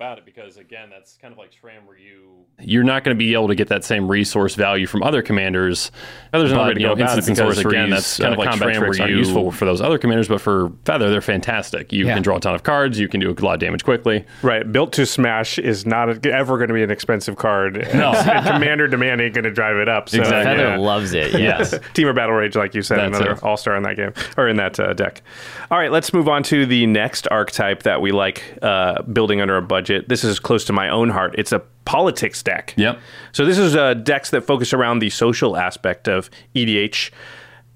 [0.00, 2.30] another way to go about it because again, that's kind of like Sram where you
[2.60, 5.90] you're not going to be able to get that same resource value from other commanders.
[6.32, 8.34] Feather's another way to you go know, about it because again, where that's you kind
[8.34, 9.50] of use, like uh, Sram where tricks aren't you useful.
[9.52, 11.92] for those other commanders, but for Feather, they're fantastic.
[11.92, 12.14] You Yeah.
[12.14, 12.98] can draw a ton of cards.
[12.98, 14.24] You can do a lot of damage quickly.
[14.42, 17.88] Right, built to smash is not a, ever going to be an expensive card.
[17.94, 18.12] No,
[18.46, 20.08] Commander Demand ain't going to drive it up.
[20.08, 20.56] So, Exactly.
[20.56, 20.76] Feather yeah.
[20.78, 21.32] loves it.
[21.38, 21.74] Yes.
[21.94, 24.56] Temur Battle Rage, like you said, That's another all star in that game or in
[24.56, 25.22] that uh, deck.
[25.70, 29.56] All right, let's move on to the next archetype that we like uh, building under
[29.56, 29.87] a budget.
[29.88, 31.34] This is close to my own heart.
[31.38, 32.74] It's a politics deck.
[32.76, 33.00] Yep.
[33.32, 37.10] So this is uh, decks that focus around the social aspect of EDH.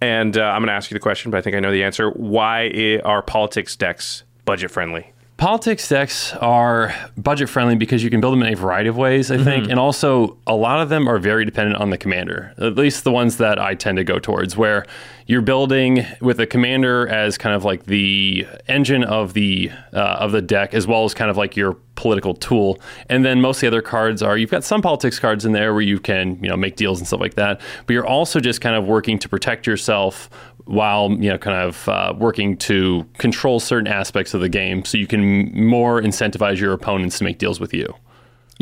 [0.00, 1.84] And uh, I'm going to ask you the question, but I think I know the
[1.84, 2.10] answer.
[2.10, 5.11] Why are politics decks budget friendly?
[5.42, 9.28] Politics decks are budget friendly because you can build them in a variety of ways,
[9.28, 9.68] I think.
[9.68, 13.10] And also, a lot of them are very dependent on the commander, at least the
[13.10, 14.86] ones that I tend to go towards, where
[15.26, 20.30] you're building with the commander as kind of like the engine of the uh, of
[20.30, 22.80] the deck, as well as kind of like your political tool.
[23.08, 25.72] And then most of the other cards are you've got some politics cards in there
[25.72, 28.60] where you can you know make deals and stuff like that, but you're also just
[28.60, 30.30] kind of working to protect yourself
[30.64, 34.96] while you know kind of uh, working to control certain aspects of the game so
[34.98, 37.94] you can more incentivize your opponents to make deals with you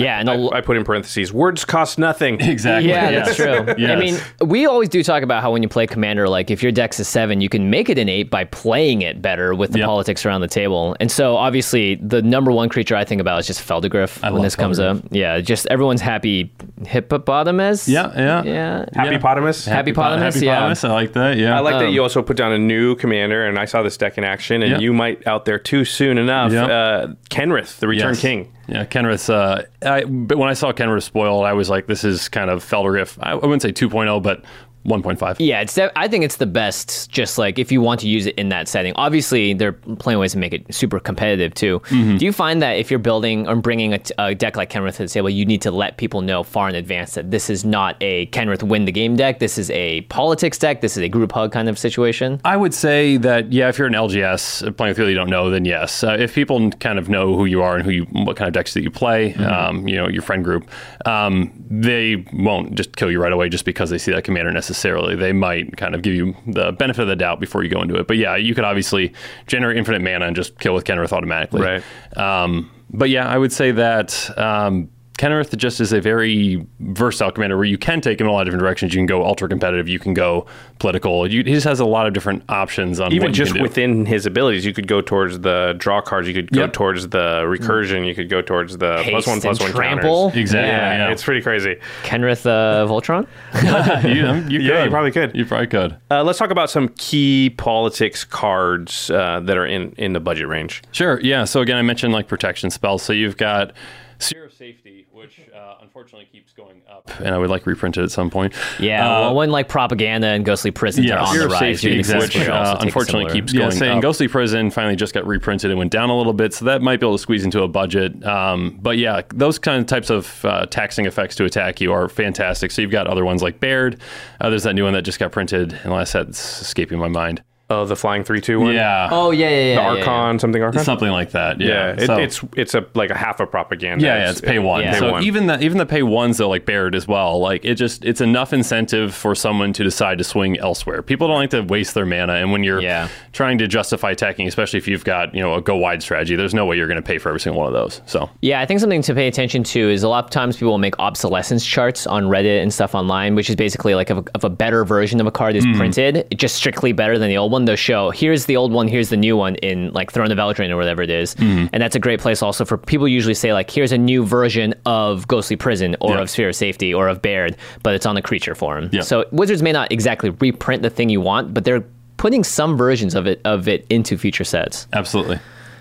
[0.04, 2.40] Yeah, and a lo- I put in parentheses, words cost nothing.
[2.40, 3.64] exactly Yeah, that's true.
[3.86, 6.72] I mean, we always do talk about how when you play Commander, like if your
[6.72, 9.78] deck's a seven, you can make it an eight by playing it better with the
[9.80, 9.86] Yep.
[9.86, 10.96] politics around the table.
[11.00, 14.42] And so, obviously, the number one creature I think about is just Phelddagrif when love
[14.42, 14.98] this comes up.
[15.10, 16.52] Yeah, just everyone's happy.
[16.86, 17.88] Hippopotamus.
[17.88, 18.84] yeah yeah yeah.
[18.94, 19.64] Happy Potamus.
[19.64, 20.64] Happy Potamus, Happy yeah.
[20.66, 23.46] I like that yeah I like that Um, you also put down a new commander,
[23.46, 24.78] and I saw this deck in action, and Yeah.
[24.78, 26.52] you might out there too soon enough.
[26.52, 26.64] Yeah.
[26.66, 28.20] Uh, Kenrith, the Return Yes.
[28.20, 28.52] King.
[28.68, 29.28] Yeah, Kenrith's.
[29.28, 32.64] Uh, I, but when I saw Kenrith spoiled, I was like, "This is kind of
[32.64, 34.44] Phelddagrif." I, I wouldn't say 2.0, but
[34.86, 35.36] 1.5.
[35.38, 35.78] Yeah, it's.
[35.78, 37.10] I think it's the best.
[37.10, 38.94] Just like if you want to use it in that setting.
[38.96, 41.80] Obviously, there are plenty of ways to make it super competitive too.
[41.80, 42.16] Mm-hmm.
[42.16, 45.08] Do you find that if you're building or bringing a deck like Kenrith to the
[45.08, 48.26] table, you need to let people know far in advance that this is not a
[48.26, 49.38] Kenrith win the game deck.
[49.38, 50.80] This is a politics deck.
[50.80, 52.40] This is a group hug kind of situation.
[52.44, 55.50] I would say that yeah, if you're an LGS playing with people you don't know,
[55.50, 56.02] then yes.
[56.02, 58.54] Uh, if people kind of know who you are and who you, what kind of
[58.54, 60.68] decks that you play, um, you know, your friend group,
[61.04, 64.69] um, they won't just kill you right away just because they see that commander necessarily.
[65.16, 67.96] They might kind of give you the benefit of the doubt before you go into
[67.96, 68.06] it.
[68.06, 69.12] But yeah, you could obviously
[69.46, 71.62] generate infinite mana and just kill with Kenrith automatically.
[71.62, 72.16] Right.
[72.16, 74.38] Um, but yeah, I would say that.
[74.38, 78.32] Um, Kenrith just is a very versatile commander where you can take him in a
[78.32, 78.94] lot of different directions.
[78.94, 80.46] You can go ultra competitive, you can go
[80.78, 81.30] political.
[81.30, 83.58] You, he just has a lot of different options on Even what you just can
[83.58, 83.62] do.
[83.62, 86.26] within his abilities, you could go towards the draw cards.
[86.26, 86.72] You could go Yep.
[86.72, 88.06] towards the recursion.
[88.06, 90.22] You could go towards the Haste one plus and one trample.
[90.28, 90.40] counters.
[90.40, 91.12] Exactly, Yeah, yeah.
[91.12, 91.76] it's pretty crazy.
[92.02, 93.26] Kenrith uh, Voltron.
[94.14, 95.36] you, know, you Yeah, you probably could.
[95.36, 95.98] You probably could.
[96.10, 100.48] Uh, let's talk about some key politics cards uh, that are in in the budget
[100.48, 100.82] range.
[100.92, 101.20] Sure.
[101.20, 101.44] Yeah.
[101.44, 103.02] So again, I mentioned like protection spells.
[103.02, 103.72] So you've got
[104.18, 108.10] Sphere of Safety, which uh, unfortunately keeps going up, and I would like reprinted at
[108.10, 108.54] some point.
[108.78, 111.96] Yeah, Uh, well, when like propaganda and ghostly prisons yeah, are on the rise, Safety,
[111.96, 114.02] you can which it to also uh, unfortunately similar- keeps yeah, going saying up.
[114.02, 117.00] Ghostly Prison finally just got reprinted and went down a little bit, so that might
[117.00, 118.24] be able to squeeze into a budget.
[118.24, 122.08] Um, but yeah, those kind of types of uh, taxing effects to attack you are
[122.08, 122.70] fantastic.
[122.70, 124.00] So you've got other ones like Baird.
[124.40, 127.42] Uh, there's that new one that just got printed, and last set escaping my mind.
[127.70, 128.74] Oh, the flying three two one.
[128.74, 129.08] Yeah.
[129.12, 129.58] Oh yeah, yeah, yeah.
[129.58, 130.10] the yeah, yeah.
[130.10, 130.82] Archon, something Archon.
[130.82, 131.60] Something like that.
[131.60, 131.68] Yeah.
[131.68, 134.04] yeah, it, So- it's it's a like a half a propaganda.
[134.04, 134.82] Yeah, yeah, it's pay one.
[134.82, 134.94] Yeah.
[134.94, 135.22] Pay so one.
[135.22, 138.20] even the even the pay ones though, like Baird as well, like it just it's
[138.20, 141.00] enough incentive for someone to decide to swing elsewhere.
[141.00, 143.08] People don't like to waste their mana, and when you're Yeah.
[143.32, 146.54] trying to justify attacking, especially if you've got you know a go wide strategy, there's
[146.54, 148.00] no way you're going to pay for every single one of those.
[148.06, 150.72] So Yeah, I think something to pay attention to is a lot of times people
[150.72, 154.24] will make obsolescence charts on Reddit and stuff online, which is basically like if a,
[154.34, 155.76] if a better version of a card is hmm.
[155.76, 159.08] printed, just strictly better than the old one, they'll show here's the old one, here's
[159.08, 161.34] the new one in like Throne of Eldraine or whatever it is.
[161.38, 164.74] And that's a great place also for people usually say like here's a new version
[164.86, 166.20] of Ghostly Prison or Yeah.
[166.22, 168.90] of Sphere of Safety or of Baird, but it's on the creature form.
[168.92, 169.02] Yeah.
[169.02, 171.84] So Wizards may not exactly reprint the thing you want, but they're
[172.16, 174.86] putting some versions of it of it into future sets.
[174.92, 175.38] absolutely.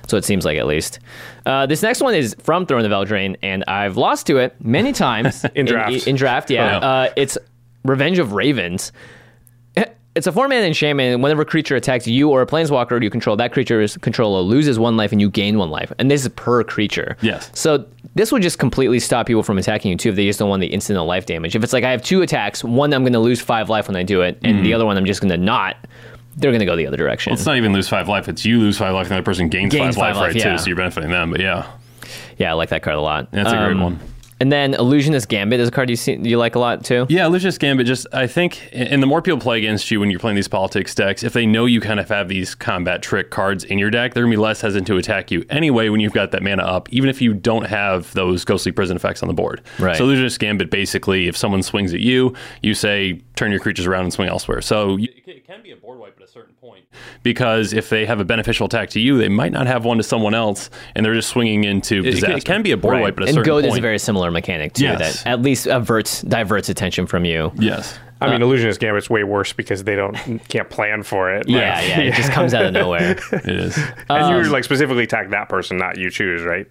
[0.07, 0.97] So it seems like at least.
[1.45, 4.91] Uh, this next one is from Throne of Eldraine, and I've lost to it many
[4.91, 6.07] times In draft.
[6.07, 6.65] In, draft, yeah.
[6.65, 6.87] Oh, yeah.
[6.87, 7.37] Uh, it's
[7.83, 8.91] Revenge of Ravens.
[10.19, 11.21] It's a four man enchantment.
[11.21, 14.97] Whenever a creature attacks you or a planeswalker you control, that creature's controller loses one
[14.97, 15.91] life and you gain one life.
[15.97, 17.15] And this is per creature.
[17.21, 17.49] Yes.
[17.53, 20.49] So this would just completely stop people from attacking you too if they just don't
[20.49, 21.55] want the instant life damage.
[21.55, 23.95] If it's like I have two attacks, one I'm going to lose five life when
[23.95, 24.63] I do it, and Mm-hmm.
[24.63, 25.77] the other one I'm just going to not.
[26.35, 27.31] They're going to go the other direction.
[27.33, 28.27] It's not even lose five life.
[28.27, 30.35] It's you lose five life, and the other person gains, Gains five, five life, life,
[30.35, 30.51] right yeah.
[30.51, 30.57] too.
[30.57, 31.31] So you're benefiting them.
[31.31, 31.65] But yeah,
[32.37, 33.31] Yeah, I like that card a lot.
[33.31, 33.99] That's a great Um, one.
[34.39, 37.05] And then Illusionist Gambit is a card you see, you like a lot too.
[37.09, 37.85] Yeah, Illusionist Gambit.
[37.85, 40.95] Just I think, and the more people play against you when you're playing these politics
[40.95, 44.13] decks, if they know you kind of have these combat trick cards in your deck,
[44.13, 46.87] they're gonna be less hesitant to attack you anyway when you've got that mana up,
[46.91, 49.61] even if you don't have those ghostly prison effects on the board.
[49.77, 49.97] Right.
[49.97, 54.03] So Illusionist Gambit basically, if someone swings at you, you say turn your creatures around
[54.03, 54.61] and swing elsewhere.
[54.61, 56.85] So you, it can- be a board wipe at a certain point
[57.21, 60.03] because if they have a beneficial attack to you, they might not have one to
[60.03, 62.27] someone else, and they're just swinging into it, disaster.
[62.27, 63.01] can, it can be a board Right.
[63.01, 63.73] wipe at a and certain Goad point.
[63.73, 65.23] is a very similar mechanic too Yes.
[65.23, 67.51] that at least averts diverts attention from you.
[67.59, 67.97] yes.
[68.21, 70.13] I mean, Illusionist Gambit's way worse because they don't
[70.49, 71.47] can't plan for it.
[71.47, 73.11] Yeah, Like, yeah, it just comes out of nowhere.
[73.31, 73.77] It is.
[74.09, 76.67] and you were like specifically attack that person, not you choose, right?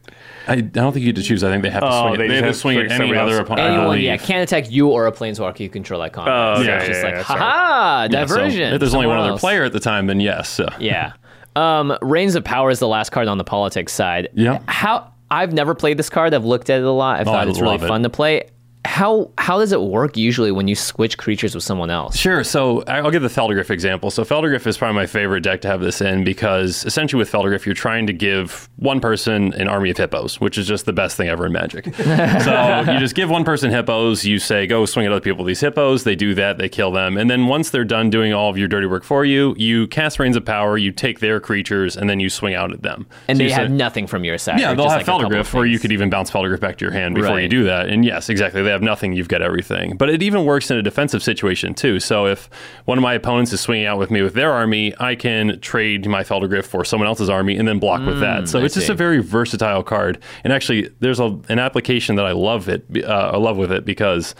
[0.46, 1.42] I, I don't think you get to choose.
[1.42, 2.14] I think they have to Oh, swing.
[2.14, 2.18] it.
[2.18, 3.68] they They, have to swing swing at any somebody other opponent.
[3.70, 6.34] Anyone, yeah, can't attack you or a planeswalker you control that combat.
[6.34, 7.40] Oh, so okay, it's just yeah, like, yeah, ha sorry.
[7.40, 8.72] ha, Yeah, so diversion.
[8.74, 10.48] if there's only one somewhere other player at the time, then yes.
[10.50, 10.68] So.
[10.78, 11.12] Yeah.
[11.56, 14.28] Um, Reins of Power is the last card on the politics side.
[14.34, 14.58] Yeah.
[14.68, 16.32] How I've never played this card.
[16.34, 17.20] I've looked at it a lot.
[17.20, 17.88] I thought I it's really it.
[17.88, 18.48] fun to play.
[18.84, 22.16] How how does it work usually when you switch creatures with someone else?
[22.16, 22.44] Sure.
[22.44, 24.10] So I'll give the Phelddagrif example.
[24.10, 27.66] So Phelddagrif is probably my favorite deck to have this in because essentially with Phelddagrif,
[27.66, 31.16] you're trying to give one person an army of hippos, which is just the best
[31.16, 31.92] thing ever in Magic.
[31.96, 34.24] so you just give one person hippos.
[34.24, 36.04] You say, go swing at other people with these hippos.
[36.04, 36.58] They do that.
[36.58, 37.16] They kill them.
[37.16, 40.18] And then once they're done doing all of your dirty work for you, you cast
[40.18, 40.78] Reins of Power.
[40.78, 43.06] You take their creatures and then you swing out at them.
[43.26, 44.60] And So they have say- nothing from your side.
[44.60, 47.40] Yeah, they'll have like or you could even bounce Phelddagrif back to your hand before
[47.40, 47.88] you do that.
[47.88, 48.62] And yes, exactly.
[48.68, 49.96] They have nothing, you've got everything.
[49.96, 52.00] But it even works in a defensive situation too.
[52.00, 52.50] So if
[52.84, 56.06] one of my opponents is swinging out with me with their army, I can trade
[56.06, 58.46] my Phelddagrif for someone else's army and then block with that.
[58.46, 60.22] So Mm, I it's just a very versatile card.
[60.44, 62.84] And actually, there's a, an application that I love it.
[62.94, 64.34] Uh, I love with it because.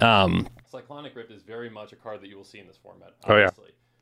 [0.00, 3.12] Um, Cyclonic Rift is very much a card that you will see in this format.
[3.28, 3.50] Oh, yeah.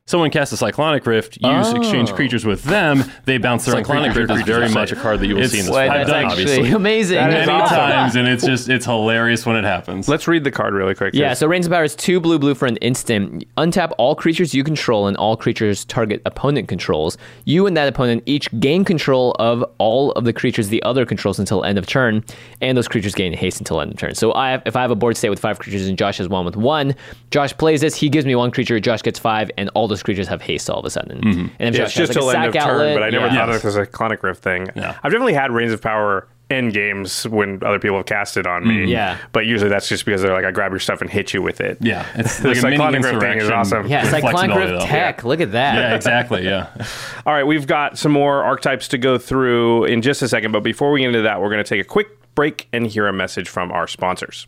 [0.05, 0.11] Obviously.
[0.13, 2.13] Someone casts a Cyclonic Rift, you exchange Oh.
[2.15, 4.33] creatures with them, they bounce their Cyclonic creature.
[4.33, 6.07] Rift is very much a card that you will see in this Wait, format.
[6.07, 6.71] that's done, actually obviously.
[6.75, 7.15] amazing.
[7.17, 7.77] That is Many awesome.
[7.77, 10.09] times, and it's just it's hilarious when it happens.
[10.09, 11.13] Let's read the card really quick.
[11.13, 13.45] Yeah, so Reins of Power is two blue blue for an instant.
[13.57, 17.17] Untap all creatures you control and all creatures target opponent controls.
[17.45, 21.39] You and that opponent each gain control of all of the creatures the other controls
[21.39, 22.25] until end of turn,
[22.59, 24.15] and those creatures gain haste until end of turn.
[24.15, 26.27] So I have, if I have a board state with five creatures and Josh has
[26.27, 26.93] one with one,
[27.31, 30.27] Josh plays this, he gives me one creature, Josh gets five, and all those creatures
[30.27, 31.21] have haste all of a sudden.
[31.21, 31.47] Mm-hmm.
[31.59, 33.35] And Yeah, it's just has like a end of sack turn, but I never yeah.
[33.35, 34.69] thought of this as a Clonic Rift thing.
[34.75, 34.97] Yeah.
[35.03, 38.67] I've definitely had Reins of Power in games when other people have cast it on
[38.67, 38.85] me.
[38.85, 38.89] Mm.
[38.89, 39.17] Yeah.
[39.31, 41.61] But usually that's just because they're like, I grab your stuff and hit you with
[41.61, 41.77] it.
[41.81, 43.87] yeah, it's The like a mini Cyclonic Rift thing is awesome.
[43.87, 44.87] Yeah, it's like Clonic flexibility, Rift though.
[44.87, 45.23] Tech.
[45.23, 45.75] Look at that.
[45.75, 46.43] Yeah, exactly.
[46.43, 46.69] Yeah.
[47.25, 50.63] All right, we've got some more archetypes to go through in just a second, but
[50.63, 53.13] before we get into that, we're going to take a quick break and hear a
[53.13, 54.47] message from our sponsors.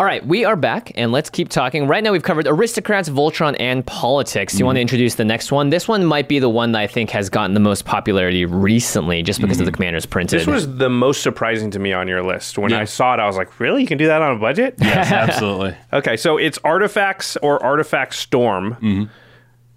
[0.00, 1.86] All right, we are back and let's keep talking.
[1.86, 4.58] Right now, we've covered aristocrats, Voltron, and politics.
[4.58, 5.68] You want to introduce the next one?
[5.68, 9.22] This one might be the one that I think has gotten the most popularity recently
[9.22, 10.40] just because of the commanders printed.
[10.40, 12.56] This was the most surprising to me on your list.
[12.56, 12.78] When Yeah.
[12.78, 13.82] I saw it, I was like, really?
[13.82, 14.76] You can do that on a budget?
[14.78, 15.76] Yes, absolutely.
[15.92, 18.76] Okay, so it's artifacts or artifact storm.
[18.76, 19.04] Mm-hmm.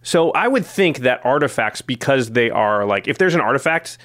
[0.04, 3.98] So I would think that artifacts, because they are like, if there's an artifact,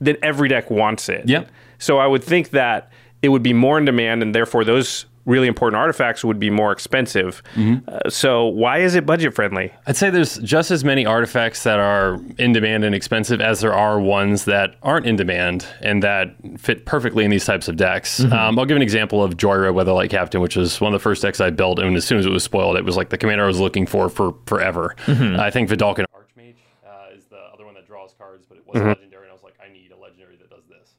[0.00, 1.28] then every deck wants it.
[1.28, 1.50] Yep.
[1.78, 5.48] So I would think that it would be more in demand, and therefore those really
[5.48, 7.42] important artifacts would be more expensive.
[7.54, 7.88] Mm-hmm.
[7.88, 9.72] Uh, so why is it budget friendly?
[9.86, 13.74] I'd say there's just as many artifacts that are in demand and expensive as there
[13.74, 18.20] are ones that aren't in demand and that fit perfectly in these types of decks.
[18.20, 21.22] Um, I'll give an example of Jhoira Weatherlight Captain, which is one of the first
[21.22, 23.44] decks I built, and as soon as it was spoiled, it was like the commander
[23.44, 24.94] I was looking for for forever.
[25.06, 26.56] I think Vedalken Archmage
[26.86, 29.42] uh, is the other one that draws cards, but it wasn't legendary, and I was
[29.42, 30.94] like, I need a legendary that does this.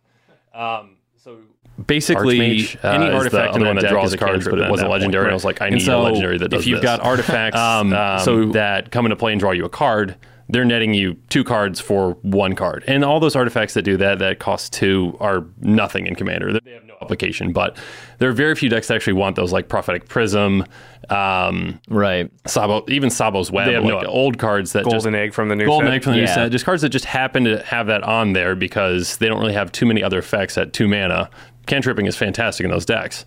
[0.53, 1.37] Um, so
[1.87, 4.17] basically, Archmage, uh, any is the artifact other in one that that draws draws a
[4.17, 5.23] cards, cantrip but it wasn't that point, legendary.
[5.25, 6.85] And I was like, I And need so a legendary that does if you've this.
[6.85, 10.15] got artifacts, um, um, so that come into play and draw you a card,
[10.49, 12.83] they're netting you two cards for one card.
[12.87, 16.51] And all those artifacts that do that, that cost two, are nothing in Commander.
[16.51, 17.53] They have no application.
[17.53, 17.77] But
[18.17, 20.65] there are very few decks that actually want those, like Prophetic Prism,
[21.09, 22.29] um, right.
[22.47, 25.47] Sabo, even Sabo's Web, They have like no- old cards that Golden just, egg from
[25.49, 25.93] the new Golden set.
[25.93, 26.33] Egg from the new Yeah.
[26.35, 26.51] set.
[26.51, 29.71] Just cards that just happen to have that on there because they don't really have
[29.71, 31.29] too many other effects at two mana.
[31.67, 33.25] Cantripping is fantastic in those decks.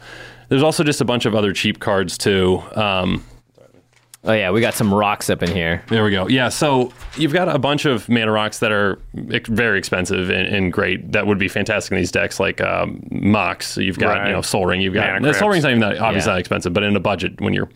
[0.49, 2.63] There's also just a bunch of other cheap cards too.
[2.75, 3.25] Um,
[4.27, 5.83] Oh, yeah, we got some rocks up in here.
[5.89, 6.27] there we go.
[6.29, 10.73] Yeah, so you've got a bunch of mana rocks that are very expensive and, and
[10.73, 11.13] great.
[11.13, 13.77] That would be fantastic in these decks, like um, Mox.
[13.77, 14.29] You've got Right.
[14.29, 14.81] you know Sol Ring.
[14.81, 15.53] You've got Mana Sol Crypts.
[15.53, 16.35] Ring's not even that obviously Yeah.
[16.37, 17.69] not expensive, but in a budget when you're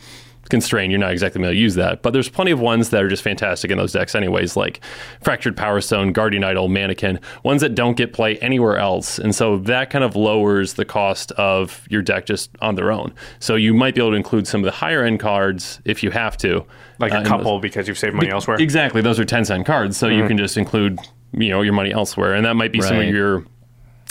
[0.48, 2.02] constrained, you're not exactly going to use that.
[2.02, 4.80] But there's plenty of ones that are just fantastic in those decks, anyways, like
[5.22, 9.90] Fractured Powerstone, Guardian Idol, Manakin, ones that don't get play anywhere else, and so that
[9.90, 13.12] kind of lowers the cost of your deck just on their own.
[13.38, 16.10] So you might be able to include some of the higher end cards if you
[16.10, 16.64] have to,
[16.98, 18.56] Like uh, a in couple those- because you've saved money elsewhere.
[18.60, 19.00] Exactly.
[19.02, 19.96] Those are 10 cent cards.
[19.96, 20.98] So you can just include,
[21.32, 22.34] you know, your money elsewhere.
[22.34, 23.44] And that might be some of your.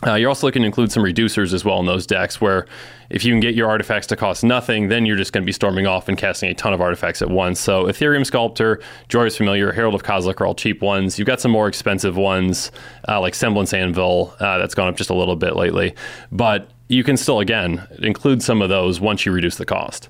[0.06, 2.68] Uh, you're also looking to include some reducers as well in those decks where
[3.10, 5.52] if you can get your artifacts to cost nothing, then you're just going to be
[5.52, 7.60] storming off and casting a ton of artifacts at once.
[7.60, 8.80] So Etherium Sculptor,
[9.10, 11.18] Jhoira's Familiar, Herald of Kozilek are all cheap ones.
[11.18, 12.72] You've got some more expensive ones
[13.08, 14.36] uh, like Semblance Anvil.
[14.40, 15.96] Uh, that's gone up just a little bit lately.
[16.32, 20.10] But you can still, again, include some of those once you reduce the cost.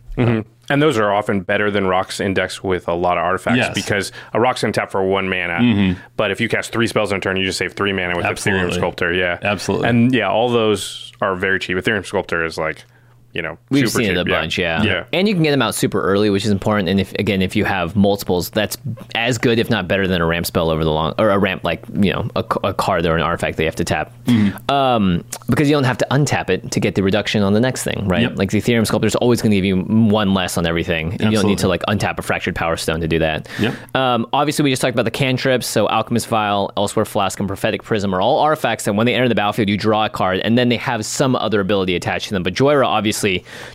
[0.69, 3.73] And those are often better than rocks index with a lot of artifacts Yes.
[3.73, 5.59] because a rock's going to tap for one mana.
[5.59, 5.99] Mm-hmm.
[6.17, 8.25] But if you cast three spells in a turn, you just save three mana with
[8.25, 8.73] Etherium Absolutely.
[8.73, 9.13] Sculptor.
[9.13, 9.39] Yeah.
[9.41, 9.87] Absolutely.
[9.89, 11.77] And yeah, all those are very cheap.
[11.77, 12.83] Etherium Sculptor is like,
[13.37, 14.17] you know, We've super seen cheap.
[14.17, 14.81] it a bunch, yeah.
[14.83, 15.05] Yeah.
[15.13, 16.89] And you can get them out super early, which is important.
[16.89, 18.77] And if again, if you have multiples, that's
[19.15, 21.63] as good, if not better, than a ramp spell over the long or a ramp
[21.63, 24.71] like you know a, a card or an artifact that you have to tap, Mm-hmm.
[24.71, 27.83] um, because you don't have to untap it to get the reduction on the next
[27.83, 28.23] thing, right?
[28.23, 28.37] Yep.
[28.37, 31.13] Like the Etherium Sculptor is always going to give you one less on everything.
[31.13, 33.47] And you don't need to like untap a Fractured Powerstone to do that.
[33.59, 33.95] Yep.
[33.95, 35.67] Um, obviously, we just talked about the cantrips.
[35.67, 39.27] So Alchemist Vial, Elsewhere Flask, and Prophetic Prism are all artifacts that when they enter
[39.29, 42.33] the battlefield, you draw a card, and then they have some other ability attached to
[42.33, 42.43] them.
[42.43, 43.26] But Jhoira obviously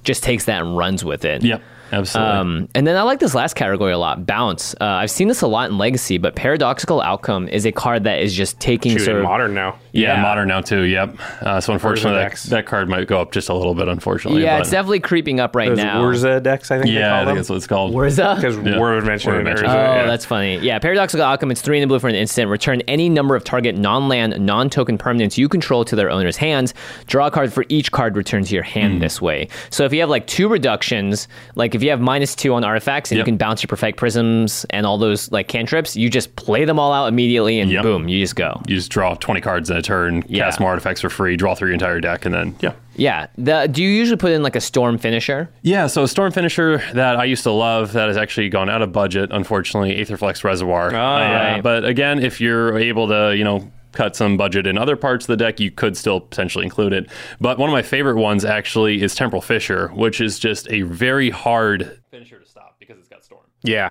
[0.05, 1.43] just takes that and runs with it.
[1.43, 1.63] Yep.
[1.93, 2.33] Absolutely.
[2.33, 4.75] Um, and then I like this last category a lot, bounce.
[4.81, 8.21] Uh, I've seen this a lot in Legacy, but Paradoxical Outcome is a card that
[8.21, 9.77] is just taking Shoot, sort of modern now.
[9.93, 10.23] Yeah, Yeah.
[10.23, 10.83] modern now too.
[10.83, 11.17] Yep.
[11.43, 13.89] Uh, so unfortunately, that, that card might go up just a little bit.
[13.89, 14.43] Unfortunately.
[14.43, 16.01] yeah, but- it's definitely creeping up right Those now.
[16.03, 17.11] Urza decks, I think they yeah.
[17.11, 17.37] call I think them.
[17.37, 17.95] that's what it's called.
[17.95, 18.37] Urza?
[18.37, 18.79] Because Yeah.
[18.79, 19.63] Word of Invention Word of Urza.
[19.65, 20.07] Oh, yeah.
[20.07, 20.59] that's funny.
[20.59, 22.49] Yeah, Paradoxical Outcome, it's three in the blue for an instant.
[22.49, 26.37] Return any number of target non land, non token permanents you control to their owner's
[26.39, 26.73] hands.
[27.07, 28.99] Draw a card for each card returned to your hand Hmm.
[29.01, 29.49] this way.
[29.71, 33.11] So if you have like two reductions, like if you have minus two on artifacts
[33.11, 33.27] and Yep.
[33.27, 36.79] you can bounce your Perfect Prisms and all those like cantrips, you just play them
[36.79, 37.83] all out immediately and Yep.
[37.83, 38.61] boom, you just go.
[38.67, 40.45] You just draw 20 cards in a turn, Yeah.
[40.45, 42.73] cast more artifacts for free, draw through your entire deck, and then, yeah.
[42.97, 43.27] Yeah.
[43.39, 45.49] The, do you usually put in like a Storm Finisher?
[45.63, 48.83] Yeah, so a Storm Finisher that I used to love that has actually gone out
[48.83, 50.95] of budget, unfortunately, Aetherflux Reservoir.
[50.95, 50.99] Oh.
[50.99, 55.25] Uh, But again, if you're able to, you know, cut some budget in other parts
[55.25, 57.09] of the deck, you could still potentially include it.
[57.41, 61.31] But one of my favorite ones actually is Temporal Fissure, which is just a very
[61.31, 63.43] hard finisher to stop because it's got Storm.
[63.63, 63.91] Yeah.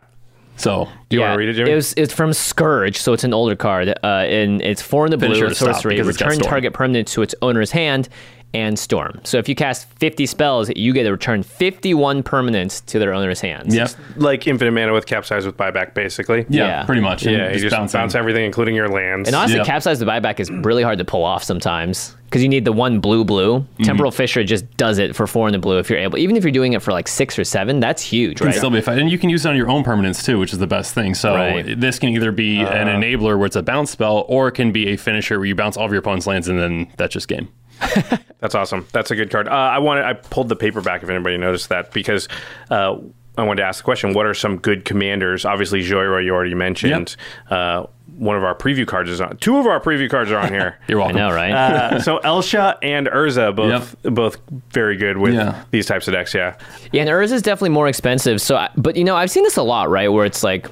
[0.58, 1.72] So Do you want to read it, Jimmy?
[1.72, 3.90] It was, it's from Scourge, so it's an older card.
[4.04, 5.96] Uh, and it's four in the blue, Finisher a to stop sorcery.
[5.96, 8.10] because it's got Return target permanent to its owner's hand.
[8.54, 9.20] And Storm.
[9.24, 13.40] So if you cast 50 spells, you get to return 51 permanents to their owner's
[13.42, 13.74] hands.
[13.74, 13.92] Yep.
[14.18, 16.46] Like infinite mana with capsize with buyback, basically.
[16.50, 16.84] Yeah, Yeah.
[16.86, 17.26] pretty much.
[17.26, 18.00] And Yeah, you just bouncing.
[18.00, 19.30] bounce everything, including your lands.
[19.30, 19.64] And honestly, Yeah.
[19.66, 23.00] capsize the buyback is really hard to pull off sometimes because you need the one
[23.00, 23.60] blue blue.
[23.60, 23.84] Mm-hmm.
[23.84, 26.18] Temporal Fissure just does it for four in the blue if you're able.
[26.18, 28.56] Even if you're doing it for like six or seven, that's huge, can right?
[28.56, 28.84] still be a.
[28.92, 31.14] And you can use it on your own permanents too, which is the best thing.
[31.14, 31.80] So Right.
[31.80, 32.96] this can either be an Uh.
[32.98, 35.78] enabler where it's a bounce spell, or it can be a finisher where you bounce
[35.78, 37.48] all of your opponent's lands and then that's just game.
[38.40, 38.88] That's awesome.
[38.92, 39.48] That's a good card.
[39.48, 40.04] Uh, I wanted.
[40.06, 42.28] I pulled the paperback if anybody noticed that because
[42.70, 42.98] uh,
[43.38, 45.46] I wanted to ask the question: What are some good commanders?
[45.46, 47.16] Obviously, Jhoira you already mentioned.
[47.50, 47.86] Uh,
[48.18, 49.38] one of our preview cards is on.
[49.38, 50.78] Two of our preview cards are on here.
[50.88, 51.18] You're I welcome.
[51.18, 51.52] know, right?
[51.54, 54.38] Uh, so Elsha and Urza both both
[54.72, 55.64] very good with Yeah.
[55.72, 56.34] these types of decks.
[56.34, 56.56] Yeah,
[56.92, 58.42] Yeah, and Urza is definitely more expensive.
[58.42, 60.10] So, I- but you know, I've seen this a lot, right?
[60.10, 60.68] Where it's like,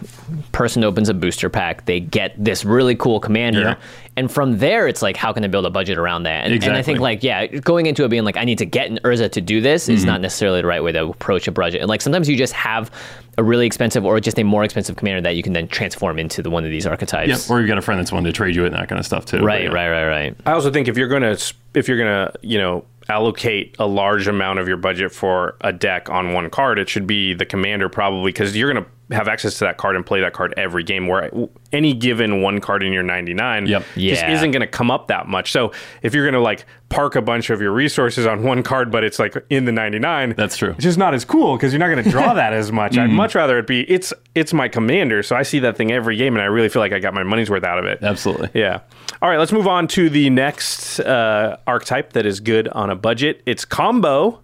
[0.51, 3.75] person opens a booster pack, they get this really cool commander, Yeah.
[4.19, 6.45] And from there, it's like, how can I build a budget around that?
[6.45, 8.91] And, and I think, like, yeah, going into it being like, I need to get
[8.91, 9.93] an Urza to do this Mm-hmm.
[9.93, 11.79] is not necessarily the right way to approach a budget.
[11.79, 12.91] And like, sometimes you just have
[13.37, 16.41] a really expensive or just a more expensive commander that you can then transform into
[16.41, 17.29] the one of these archetypes.
[17.29, 17.49] Yep.
[17.49, 19.05] Or you've got a friend that's willing to trade you it and that kind of
[19.05, 19.39] stuff too.
[19.39, 19.69] Right, yeah.
[19.69, 20.35] right, right, right.
[20.45, 21.37] I also think if you're gonna
[21.73, 26.09] if you're gonna you know allocate a large amount of your budget for a deck
[26.09, 29.65] on one card, it should be the commander probably because you're gonna have access to
[29.65, 31.07] that card and play that card every game.
[31.07, 31.31] Where
[31.71, 33.83] any given one card in your 99 Yep.
[33.95, 35.51] just isn't gonna come up that much.
[35.51, 39.03] So if you're gonna like park a bunch of your resources on one card, but
[39.03, 40.71] it's like in the 99, That's true.
[40.71, 42.93] It's just not as cool because you're not gonna draw that as much.
[42.93, 43.01] Mm-hmm.
[43.01, 46.15] I'd much rather it be it's it's my commander, so I see that thing every
[46.15, 47.99] game, and I really feel like I got my money's worth out of it.
[48.03, 48.49] Absolutely.
[48.53, 48.81] Yeah.
[49.21, 52.95] All right, let's move on to the next uh, archetype that is good on a
[52.95, 53.41] budget.
[53.45, 54.41] It's combo.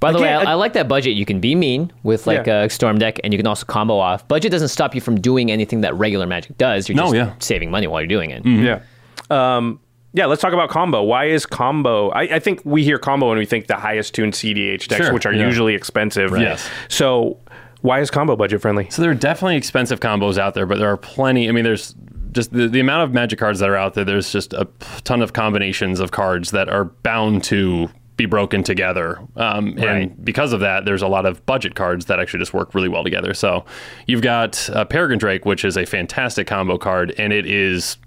[0.00, 1.14] By the way, I, I- I like that budget.
[1.14, 2.64] You can be mean with like Yeah.
[2.64, 4.26] a storm deck, and you can also combo off.
[4.28, 6.88] Budget doesn't stop you from doing anything that regular Magic does.
[6.88, 7.32] You're No, just yeah.
[7.38, 8.44] saving money while you're doing it.
[8.44, 8.80] Yeah.
[9.30, 9.80] Um,
[10.12, 11.02] yeah, let's talk about combo.
[11.02, 12.10] Why is combo?
[12.10, 15.12] I, I think we hear combo and we think the highest tuned CDH decks, Sure,
[15.14, 15.44] which are yeah.
[15.44, 16.30] usually expensive.
[16.38, 16.68] Yes.
[16.88, 17.38] So
[17.82, 18.88] why is combo budget friendly?
[18.90, 21.48] So there are definitely expensive combos out there, but there are plenty.
[21.48, 21.94] I mean, there's
[22.32, 24.04] just the, the amount of magic cards that are out there.
[24.04, 24.66] There's just a
[25.04, 29.18] ton of combinations of cards that are bound to be broken together.
[29.36, 29.84] Um, Right.
[29.84, 32.88] And because of that, there's a lot of budget cards that actually just work really
[32.88, 33.34] well together.
[33.34, 33.64] So
[34.06, 37.98] you've got uh, Peregrine Drake, which is a fantastic combo card, and it is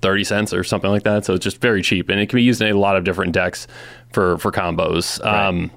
[0.00, 1.24] 30 cents or something like that.
[1.24, 3.32] So it's just very cheap, and it can be used in a lot of different
[3.32, 3.66] decks
[4.12, 5.24] for for combos.
[5.24, 5.70] Um,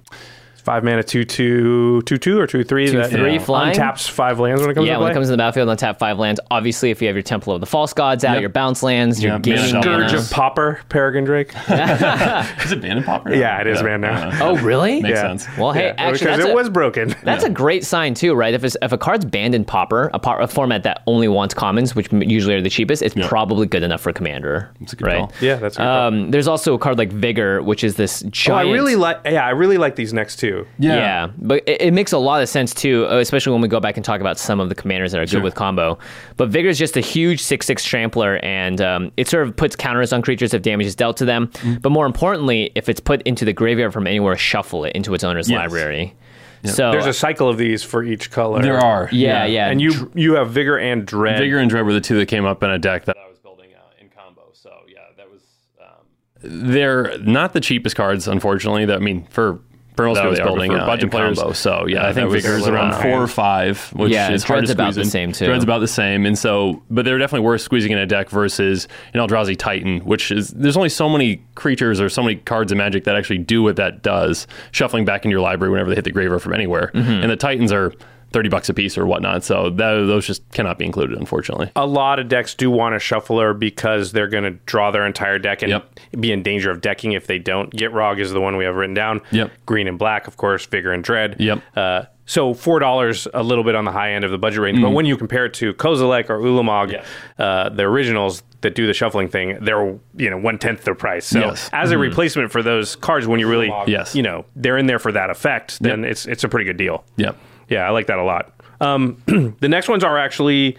[0.65, 2.87] Five mana, two two, two two or two three.
[2.89, 3.75] Two, that, three, flying?
[3.77, 5.11] Untaps five lands when it comes Yeah, to when play.
[5.11, 7.53] it comes to the battlefield on tap five lands, obviously if you have your Temple
[7.53, 8.41] of the False Gods out, Yep.
[8.41, 10.17] your bounce lands, your Yep, gaining Mana Scourge mana.
[10.17, 11.49] of Pauper, Peregrine Drake.
[11.69, 13.31] is it Bandit Pauper?
[13.35, 14.31] Yeah, it is banned now.
[14.41, 15.01] Oh, really?
[15.01, 15.21] Makes Yeah.
[15.37, 15.57] sense.
[15.57, 17.15] Well, hey, Yeah, actually, because that's it a, was broken.
[17.23, 18.55] that's a great sign too, right?
[18.55, 21.53] If it's, if a card's banned in Pauper, a, par, a format that only wants
[21.53, 24.71] commons, which m- usually are the cheapest, it's probably good enough for Commander.
[24.81, 25.17] It's a good right?
[25.19, 25.31] call.
[25.41, 26.07] yeah, that's a good call.
[26.07, 28.65] Um, there's also a card like Vigor, which is this giant.
[28.67, 29.19] Oh, I really like.
[29.25, 30.54] Yeah, I really like these next two.
[30.79, 31.29] Yeah.
[31.37, 33.97] but it, it makes a lot of sense too, uh, especially when we go back
[33.97, 35.97] and talk about some of the commanders that are good with combo.
[36.37, 39.75] But Vigor is just a huge six six trampler, and um, it sort of puts
[39.75, 41.47] counters on creatures if damage is dealt to them.
[41.47, 41.75] Mm-hmm.
[41.81, 45.23] But more importantly, if it's put into the graveyard from anywhere, shuffle it into its
[45.23, 45.57] owner's Yes.
[45.57, 46.15] library.
[46.63, 48.59] So There's a cycle of these for each color.
[48.61, 49.07] There are.
[49.11, 51.37] yeah, yeah, and you you have vigor and dread.
[51.37, 53.37] Vigor and Dread were the two that came up in a deck that I was
[53.37, 54.41] building uh, in combo.
[54.53, 55.41] So yeah, that was.
[55.79, 58.85] Um, they're not the cheapest cards, unfortunately.
[58.85, 59.59] That I mean, for
[59.95, 61.37] for most that I people was building for uh, budget in players.
[61.39, 61.53] combo.
[61.53, 64.31] So yeah, I think that was Vigor's a little around four or five, which Yeah,
[64.31, 65.07] is hard to about the in.
[65.07, 65.45] same, too.
[65.45, 68.87] Dread's about the same, and so but they're definitely worth squeezing in a deck versus
[69.13, 72.77] an Eldrazi Titan, which is there's only so many creatures or so many cards in
[72.77, 76.03] Magic that actually do what that does, shuffling back into your library whenever they hit
[76.05, 77.09] the graveyard from anywhere, Mm-hmm.
[77.23, 77.93] and the Titans are.
[78.35, 79.45] 30 bucks a piece or whatnot.
[79.45, 81.71] So that, those just cannot be included, unfortunately.
[81.77, 85.39] a lot of decks do want a shuffler because they're going to draw their entire
[85.39, 85.99] deck and Yep.
[86.19, 87.71] be in danger of decking if they don't.
[87.71, 89.21] Gitrog is the one we have written down.
[89.31, 89.51] Yep.
[89.65, 91.37] Green and black, of course, Vigor and Dread.
[91.39, 91.61] Yep.
[91.77, 94.81] Uh, so four dollars, a little bit on the high end of the budget range,
[94.81, 94.95] but Mm-hmm.
[94.95, 97.01] when you compare it to Kozilek or Ulamog,
[97.39, 101.25] uh, the originals that do the shuffling thing, they're you know one tenth their price.
[101.27, 101.69] So Yes.
[101.71, 104.15] as a replacement for those cards, when you really, Yes.
[104.15, 107.05] you know, they're in there for that effect, then it's it's a pretty good deal.
[107.17, 107.37] Yep.
[107.69, 108.53] Yeah, I like that a lot.
[108.81, 109.21] Um,
[109.59, 110.77] the next ones are actually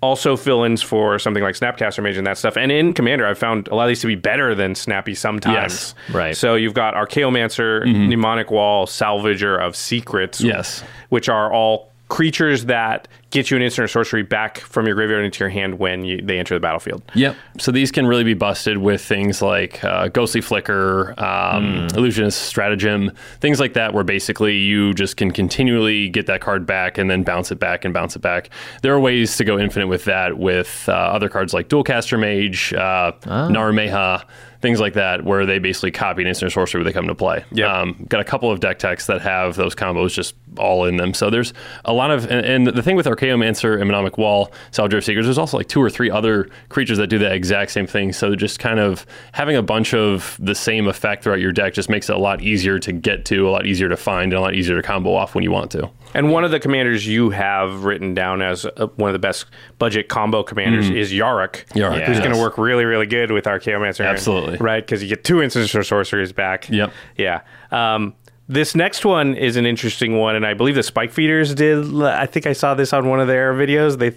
[0.00, 2.58] also fill-ins for something like Snapcaster Mage and that stuff.
[2.58, 5.54] And in Commander, I've found a lot of these to be better than Snappy sometimes.
[5.54, 6.36] Yes, right.
[6.36, 10.42] So you've got Archaeomancer, Mnemonic Wall, Salvager of Secrets.
[10.42, 10.84] Yes.
[11.08, 15.24] Which are all creatures that get you an instant or sorcery back from your graveyard
[15.24, 17.02] into your hand when you, they enter the battlefield.
[17.14, 17.36] Yep.
[17.58, 23.10] So these can really be busted with things like uh, Ghostly Flicker, um, Illusionist Stratagem,
[23.40, 27.24] things like that, where basically you just can continually get that card back and then
[27.24, 28.50] bounce it back and bounce it back.
[28.82, 32.72] There are ways to go infinite with that with uh, other cards like Dualcaster Mage,
[32.72, 34.24] uh, Naru Meha,
[34.64, 37.44] things like that, where they basically copy an instant sorcery when they come to play.
[37.52, 37.70] Yep.
[37.70, 41.12] Um, got a couple of deck techs that have those combos just all in them.
[41.12, 41.52] So there's
[41.84, 45.36] a lot of, and, and the thing with Archaeomancer and Mnemonic Wall, Saladrift Seekers, there's
[45.36, 48.14] also like two or three other creatures that do the exact same thing.
[48.14, 51.90] So just kind of having a bunch of the same effect throughout your deck just
[51.90, 54.40] makes it a lot easier to get to, a lot easier to find, and a
[54.40, 55.90] lot easier to combo off when you want to.
[56.14, 59.46] And one of the commanders you have written down as uh, one of the best
[59.78, 61.66] budget combo commanders is Yarok.
[61.66, 62.04] Mm-hmm.
[62.04, 64.08] Who's going to work really, really good with Archaeomancer.
[64.08, 64.58] Absolutely.
[64.58, 64.84] Right?
[64.84, 66.68] Because you get two instances or sorceries back.
[66.70, 66.92] Yep.
[67.16, 67.40] Yeah.
[67.72, 68.14] Um,
[68.48, 72.02] this next one is an interesting one, and I believe the Spike Feeders did.
[72.02, 73.98] I think I saw this on one of their videos.
[73.98, 74.12] They,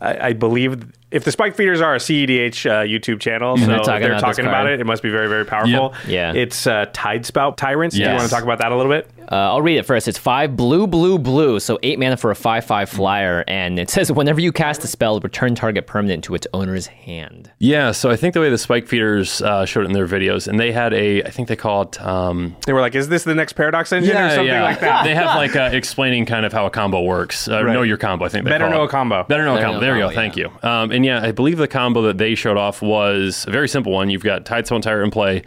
[0.00, 3.76] I, I believe, if the Spike Feeders are a CEDH uh, YouTube channel, so they're
[3.76, 4.72] they're talking talking, about this about card.
[4.72, 4.80] it.
[4.80, 5.70] It must be very, very powerful.
[5.70, 6.08] Yep.
[6.08, 6.32] Yeah.
[6.34, 7.96] It's uh, Tidespout Tyrants.
[7.96, 9.10] Do you want to talk about that a little bit?
[9.30, 10.08] Uh, I'll read it first.
[10.08, 11.60] It's five blue, blue, blue.
[11.60, 15.20] So eight mana for a five-five flyer, and it says whenever you cast a spell,
[15.20, 17.50] return target permanent to its owner's hand.
[17.58, 20.48] Yeah, so I think the way the Spike Feeders uh, showed it in their videos,
[20.48, 22.00] and they had a, I think they call it.
[22.00, 25.14] Um, They were like, "Is this the next Paradox Engine or something like that?" they
[25.14, 27.48] have like uh, explaining kind of how a combo works.
[27.48, 27.74] Uh, Right.
[27.74, 28.24] Know your combo.
[28.24, 28.86] I think they Better call know it.
[28.86, 29.24] a combo.
[29.24, 29.74] Better know a combo.
[29.74, 30.06] know There you go.
[30.06, 30.50] combo, Thank you.
[30.62, 33.92] Um, and yeah, I believe the combo that they showed off was a very simple
[33.92, 34.10] one.
[34.10, 35.44] You've got Tidespout Tyrant in play,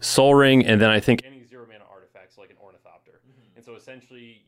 [0.00, 3.20] Sol Ring, and then I think any zero mana artifacts like an Ornithopter.
[3.54, 4.40] And so essentially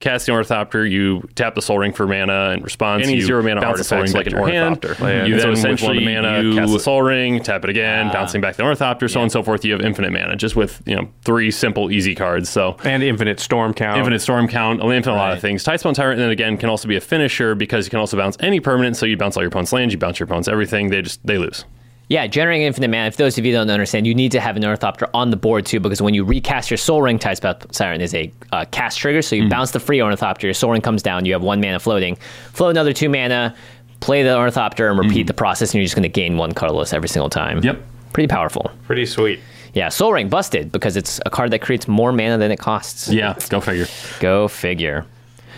[0.00, 3.06] cast the Ornithopter, you tap the Sol Ring for mana in response.
[3.06, 4.84] Any zero mana bounce the Sol Ring artifacts like an hand.
[4.84, 4.96] Ornithopter.
[5.08, 5.24] Yeah.
[5.26, 8.12] You then so essentially mana, you cast the Sol Ring, tap it again, Ah.
[8.12, 9.64] bouncing back the Ornithopter, so on and so forth.
[9.64, 12.48] You have infinite mana just with you know three simple easy cards.
[12.48, 13.98] So and Infinite Storm count.
[13.98, 15.62] Infinite Storm count, infinite a lot of things.
[15.64, 18.58] Tidespout Tyrant, then again, can also be a finisher because you can also bounce any
[18.60, 18.96] permanent.
[18.96, 20.88] So you bounce all your opponent's lands, you bounce your opponent's everything.
[20.90, 21.64] They just they lose.
[22.10, 23.06] Yeah, generating infinite mana.
[23.06, 25.64] If those of you don't understand, you need to have an Ornithopter on the board
[25.64, 29.22] too, because when you recast your Sol Ring, Tidespout Siren is a uh, cast trigger.
[29.22, 31.78] So you bounce the free Ornithopter, your Sol Ring comes down, you have one mana
[31.78, 32.16] floating.
[32.52, 33.54] Float another two mana,
[34.00, 36.92] play the Ornithopter, and repeat the process, and you're just going to gain one colorless
[36.92, 37.62] every single time.
[37.62, 37.80] Yep.
[38.12, 38.72] Pretty powerful.
[38.86, 39.38] Pretty sweet.
[39.72, 43.08] Yeah, Sol Ring busted because it's a card that creates more mana than it costs.
[43.08, 43.86] Yeah, go figure.
[44.18, 45.06] Go figure.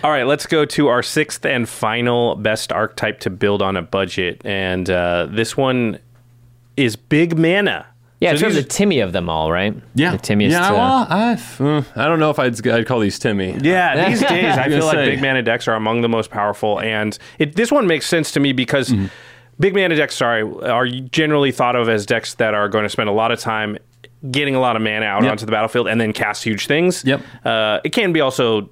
[0.04, 3.82] All right, let's go to our sixth and final best archetype to build on a
[3.82, 5.98] budget, and uh, this one
[6.76, 7.86] is big mana.
[8.20, 9.74] Yeah, So it's sort of the Timmy of them all, right?
[9.96, 10.50] Yeah, The Timmyest.
[10.52, 13.58] Yeah, uh, well, I've, uh, I don't know if I'd, I'd call these Timmy.
[13.60, 15.06] Yeah, these days I feel like say.
[15.10, 18.40] big mana decks are among the most powerful, and it, this one makes sense to
[18.40, 19.06] me because Mm-hmm.
[19.58, 23.08] big mana decks, sorry, are generally thought of as decks that are going to spend
[23.08, 23.76] a lot of time
[24.30, 25.30] getting a lot of mana out Yep.
[25.32, 27.04] onto the battlefield and then cast huge things.
[27.04, 27.22] Yep.
[27.44, 28.70] Uh, it can be also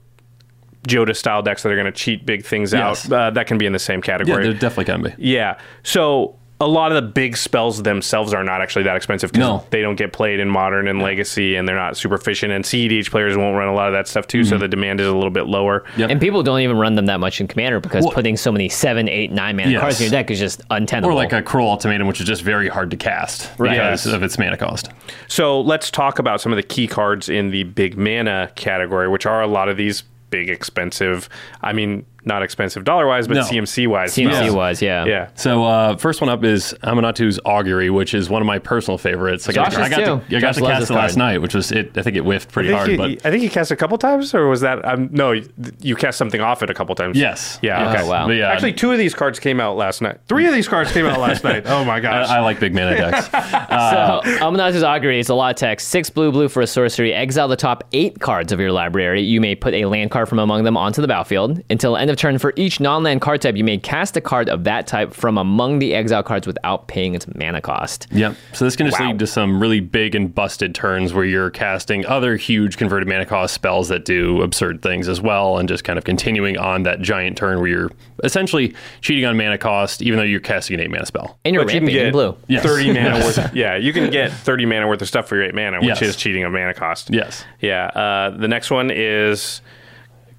[0.87, 3.07] Jodah style decks that are going to cheat big things Yes.
[3.07, 3.13] out.
[3.13, 4.45] Uh, that can be in the same Yeah, category.
[4.45, 5.13] there definitely can be.
[5.19, 5.59] Yeah.
[5.83, 9.65] So a lot of the big spells themselves are not actually that expensive because No.
[9.71, 12.53] they don't get played in modern and legacy and they're not super efficient.
[12.53, 15.07] And CEDH players won't run a lot of that stuff too, so the demand is
[15.09, 15.81] a little bit lower.
[15.81, 16.01] Mm-hmm.
[16.01, 16.11] Yep.
[16.11, 18.69] And people don't even run them that much in Commander because Well- putting so many
[18.69, 19.81] seven, eight, nine mana Yes.
[19.81, 21.11] cards in your deck is just untenable.
[21.13, 23.71] Or like a Cruel Ultimatum, which is just very hard to cast Right.
[23.71, 24.15] because Yes.
[24.15, 24.91] of its mana cost.
[25.29, 29.25] So let's talk about some of the key cards in the big mana category, which
[29.25, 31.29] are a lot of these big expensive.
[31.63, 33.43] I mean, not expensive dollar wise, but No.
[33.43, 34.12] CMC wise.
[34.14, 34.55] CMC spells.
[34.55, 35.05] was, yeah.
[35.05, 35.29] Yeah.
[35.35, 39.49] So uh, first one up is Aminatou's Augury, which is one of my personal favorites.
[39.49, 40.05] I got, Josh's I got too.
[40.05, 41.18] to, I got Josh to loves cast this it last card.
[41.18, 41.97] night, which was it.
[41.97, 43.77] I think it whiffed I pretty think, hard, you, but I think you cast a
[43.77, 44.85] couple times, or was that?
[44.85, 45.49] Um, no, you-
[45.81, 47.16] you cast something off it a couple times.
[47.16, 47.81] yes, Yeah.
[47.93, 48.01] Yes.
[48.01, 48.09] Okay.
[48.09, 48.27] wow.
[48.27, 50.18] But yeah, Actually, two of these cards came out last night.
[50.29, 51.62] Three of these cards came out last night.
[51.66, 52.29] Oh my I, gosh!
[52.29, 53.27] I like big mana decks.
[53.31, 55.89] So Aminatou's Augury is a lot of text.
[55.89, 57.12] Six blue, blue for a sorcery.
[57.12, 59.23] Exile the top eight cards of your library.
[59.23, 61.62] You may put a land card from among them onto the battlefield.
[61.71, 64.65] Until end of turn, for each non-land card type, you may cast a card of
[64.65, 68.07] that type from among the exile cards without paying its mana cost.
[68.11, 68.35] Yep.
[68.53, 69.09] So this can just Wow.
[69.09, 73.25] lead to some really big and busted turns where you're casting other huge converted mana
[73.25, 77.01] cost spells that do absurd things as well, and just kind of continuing on that
[77.01, 77.91] giant turn where you're
[78.25, 81.39] essentially cheating on mana cost, even though you're casting an eight mana spell.
[81.45, 82.37] And you're But you can ramping in blue.
[82.49, 82.63] Yes.
[82.63, 83.55] 30 mana worth.
[83.55, 86.03] Yeah, you can get 30 mana worth of stuff for your 8 mana, which Yes.
[86.03, 87.09] is cheating on mana cost.
[87.13, 87.45] Yes.
[87.61, 87.87] Yeah.
[87.87, 89.63] Uh, the next one is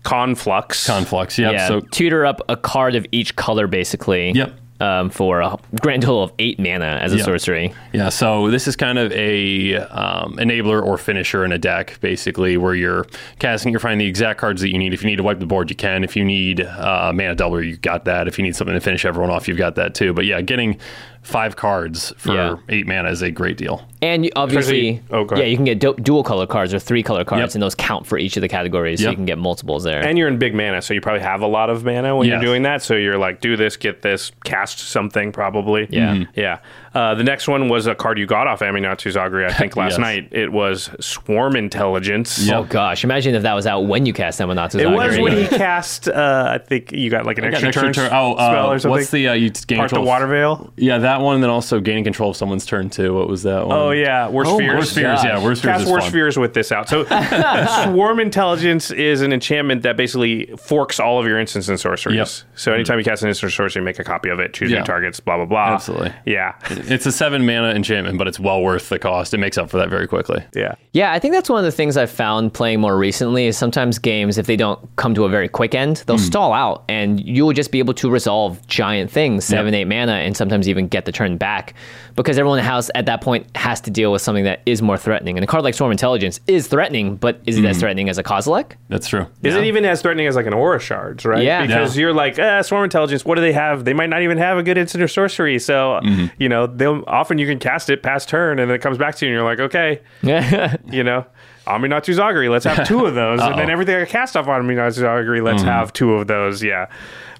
[0.03, 0.85] Conflux.
[0.87, 1.37] Conflux.
[1.37, 1.53] Yep.
[1.53, 4.31] yeah, So tutor up a card of each color, basically.
[4.31, 4.57] Yep.
[4.79, 7.25] Um, for a grand total of eight mana as a Yep.
[7.25, 7.71] sorcery.
[7.93, 12.57] Yeah, so this is kind of a um, enabler or finisher in a deck, basically,
[12.57, 13.05] where you're
[13.37, 14.91] casting, you're finding the exact cards that you need.
[14.91, 16.03] If you need to wipe the board, you can.
[16.03, 18.27] If you need uh, mana doubler, you got that.
[18.27, 20.13] If you need something to finish everyone off, you've got that too.
[20.13, 20.79] But yeah, getting
[21.23, 22.55] five cards for Yeah.
[22.69, 23.87] eight mana is a great deal.
[24.01, 27.23] And you obviously, oh, yeah, you can get du- dual color cards or three color
[27.23, 27.53] cards, Yep.
[27.55, 30.03] and those count for each of the categories, so you can get multiples there.
[30.03, 32.33] And you're in big mana, so you probably have a lot of mana when Yes.
[32.41, 32.81] you're doing that.
[32.81, 35.85] So you're like, do this, get this, cast something, probably.
[35.91, 36.27] Yeah Mhm.
[36.35, 36.57] Yeah.
[36.93, 39.91] Uh, the next one was a card you got off Aminatou's Augury, I think, last
[39.91, 39.99] Yes.
[39.99, 40.27] night.
[40.31, 42.49] It was Swarm Intelligence.
[42.49, 45.47] Oh gosh, imagine if that was out when you cast Aminatou It was when he
[45.57, 48.05] cast, uh, I think you got like an I extra, an extra turn turn.
[48.13, 48.91] Oh, spell uh, or something.
[48.91, 50.05] what's the uh, you gain Part the control?
[50.05, 50.73] Water Veil?
[50.75, 51.35] Yeah, that one.
[51.35, 53.13] And then also gaining control of someone's turn too.
[53.13, 53.77] What was that one?
[53.77, 54.27] Oh, yeah.
[54.27, 54.75] Worst Oh, Fears.
[54.75, 55.23] Worst fears.
[55.23, 56.11] Yeah, worst fears Cast is Worst fun.
[56.13, 56.89] Fears with this out.
[56.89, 57.05] So,
[57.85, 62.15] Swarm Intelligence is an enchantment that basically forks all of your instants and sorceries.
[62.17, 62.27] Yep.
[62.59, 64.77] So, anytime you cast an instant or sorcery, make a copy of it, choose new
[64.77, 64.83] Yeah.
[64.83, 65.73] targets, blah, blah, blah.
[65.75, 66.13] Absolutely.
[66.25, 66.53] Yeah.
[66.89, 69.33] It's a seven mana enchantment, but it's well worth the cost.
[69.33, 70.43] It makes up for that very quickly.
[70.53, 70.75] Yeah.
[70.93, 73.99] Yeah, I think that's one of the things I've found playing more recently is sometimes
[73.99, 76.23] games, if they don't come to a very quick end, they'll hmm.
[76.23, 80.13] stall out and you will just be able to resolve giant things, seven, eight mana,
[80.13, 81.73] and sometimes even get the turn back
[82.15, 85.37] because everyone has at that point has to deal with something that is more threatening.
[85.37, 87.81] And a card like Swarm Intelligence is threatening, but is it as hmm.
[87.81, 88.73] threatening as a Kozilek?
[88.89, 89.27] That's true.
[89.43, 91.43] Is it even as threatening as like an Aura Shards, right?
[91.43, 91.65] Yeah.
[91.65, 93.85] Because you're like, eh, Swarm Intelligence, what do they have?
[93.85, 95.59] They might not even have a good instant or sorcery.
[95.59, 96.27] So, mm-hmm.
[96.37, 99.15] you know, they'll often you can cast it past turn and then it comes back
[99.15, 100.01] to you and you're like, okay,
[100.91, 101.25] you know,
[101.67, 103.39] Aminatou's Augury, let's have two of those.
[103.41, 106.63] and then everything I cast off Aminatou's Augury, let's have two of those.
[106.63, 106.87] Yeah.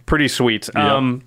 [0.05, 0.73] Pretty sweet.
[0.75, 1.23] Um,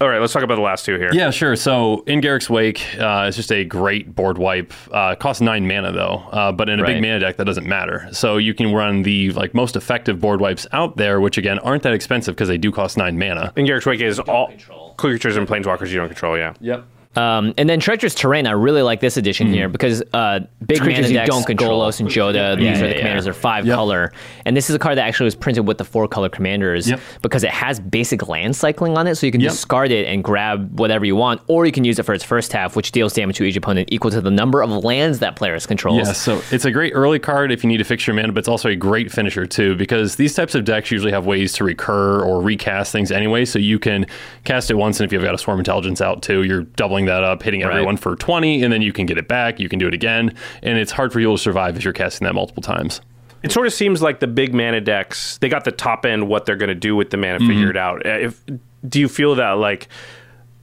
[0.00, 1.10] all right, let's talk about the last two here.
[1.12, 1.56] Yeah, sure.
[1.56, 4.72] So in Garruk's Wake, uh, it's just a great board wipe.
[4.94, 6.94] Uh, it costs nine mana though, uh, but in a Right.
[6.94, 8.08] big mana deck that doesn't matter.
[8.12, 11.82] So you can run the like most effective board wipes out there, which again aren't
[11.82, 13.52] that expensive because they do cost nine mana.
[13.56, 14.52] And Garruk's Wake is all
[14.98, 16.38] creatures and planeswalkers you don't control.
[16.38, 16.52] Yeah.
[16.60, 16.84] Yep.
[17.16, 21.10] Um, and then Treacherous Terrain, I really like this edition here because uh, big creatures
[21.10, 21.80] you don't control.
[21.80, 23.30] Golos and Jodah, these Yeah, are the yeah, commanders, yeah.
[23.30, 23.74] are five Yep.
[23.74, 24.12] color.
[24.44, 27.00] And this is a card that actually was printed with the four color commanders Yep.
[27.22, 29.16] because it has basic land cycling on it.
[29.16, 29.50] So you can Yep.
[29.50, 32.52] discard it and grab whatever you want, or you can use it for its first
[32.52, 35.66] half, which deals damage to each opponent equal to the number of lands that players
[35.66, 36.06] controls.
[36.06, 38.40] Yeah, so it's a great early card if you need to fix your mana, but
[38.40, 41.64] it's also a great finisher too, because these types of decks usually have ways to
[41.64, 43.44] recur or recast things anyway.
[43.44, 44.06] So you can
[44.44, 47.24] cast it once, and if you've got a Swarm Intelligence out too, you're doubling that
[47.24, 49.86] up, hitting everyone for 20, and then you can get it back, you can do
[49.88, 53.00] it again, and it's hard for you to survive if you're casting that multiple times.
[53.42, 56.44] It sort of seems like the big mana decks, they got the top end what
[56.46, 57.48] they're going to do with the mana Mm-hmm.
[57.48, 58.04] figured out.
[58.06, 58.42] Uh, If
[58.88, 59.88] do you feel that like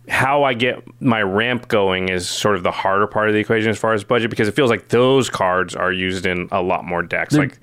[0.07, 3.69] how I get my ramp going is sort of the harder part of the equation
[3.71, 6.85] as far as budget because it feels like those cards are used in a lot
[6.85, 7.33] more decks.
[7.33, 7.57] like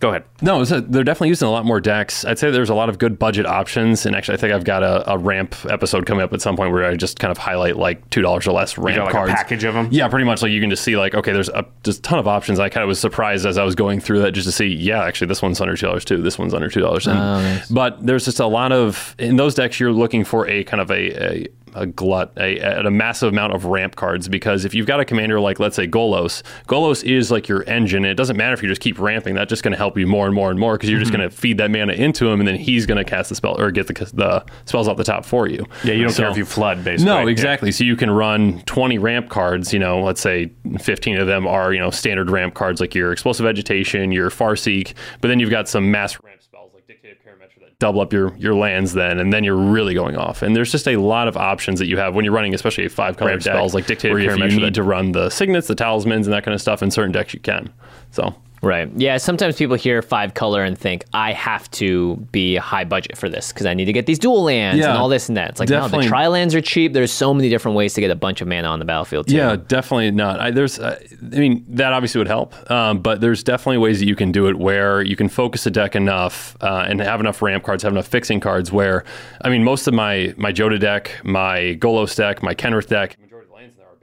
[0.00, 0.24] go ahead.
[0.42, 2.24] No, a, they're definitely using a lot more decks.
[2.24, 4.82] I'd say there's a lot of good budget options, and actually, I think I've got
[4.82, 7.76] a, a ramp episode coming up at some point where I just kind of highlight
[7.76, 9.32] like two dollars or less ramp got, like, a cards.
[9.32, 9.88] package of them.
[9.90, 10.42] Yeah, pretty much.
[10.42, 12.58] Like you can just see like okay, there's a just ton of options.
[12.58, 15.04] I kind of was surprised as I was going through that just to see yeah,
[15.04, 16.22] actually this one's under two dollars too.
[16.22, 17.06] This one's under two dollars.
[17.08, 20.80] Oh, but there's just a lot of in those decks you're looking for a kind
[20.80, 21.46] of a, a
[21.76, 25.38] a glut, a, a massive amount of ramp cards because if you've got a commander
[25.40, 28.04] like let's say Golos, Golos is like your engine.
[28.04, 30.06] And it doesn't matter if you just keep ramping; that's just going to help you
[30.06, 31.20] more and more and more because you're just Mm-hmm.
[31.20, 33.60] going to feed that mana into him, and then he's going to cast the spell
[33.60, 35.64] or get the the spells off the top for you.
[35.84, 37.06] Yeah, you don't So- care if you flood basically.
[37.12, 37.28] no, Yeah.
[37.30, 37.70] exactly.
[37.72, 40.50] So you can run 20 ramp cards, you know, let's say
[40.80, 44.94] 15 of them are, you know, standard ramp cards like your explosive vegetation, your Farseek,
[45.20, 47.45] but then you've got some mass ramp spells like Dictate of Karametra that
[47.78, 50.42] double up your, your lands then, and then you're really going off.
[50.42, 53.16] And there's just a lot of options that you have when you're running, especially five
[53.16, 55.66] color Ramp deck, spells like Dictative where if you need that to run the signets,
[55.66, 57.72] the talismans, and that kind of stuff in certain decks you can.
[58.10, 58.34] So
[58.66, 58.90] Right.
[58.96, 59.16] Yeah.
[59.18, 63.52] Sometimes people hear five color and think I have to be high budget for this
[63.52, 65.50] because I need to get these dual lands Yeah, and all this and that.
[65.50, 66.92] It's like no, the tri lands are cheap.
[66.92, 69.28] There's so many different ways to get a bunch of mana on the battlefield.
[69.28, 69.36] Too.
[69.36, 70.40] Yeah, definitely not.
[70.40, 74.06] I, there's, uh, I mean, that obviously would help, um, but there's definitely ways that
[74.06, 77.40] you can do it where you can focus a deck enough uh, and have enough
[77.42, 78.72] ramp cards, have enough fixing cards.
[78.72, 79.04] Where,
[79.42, 83.46] I mean, most of my my Jodah deck, my Golos deck, my Kenrith deck, majority
[83.46, 83.96] of the lands in there are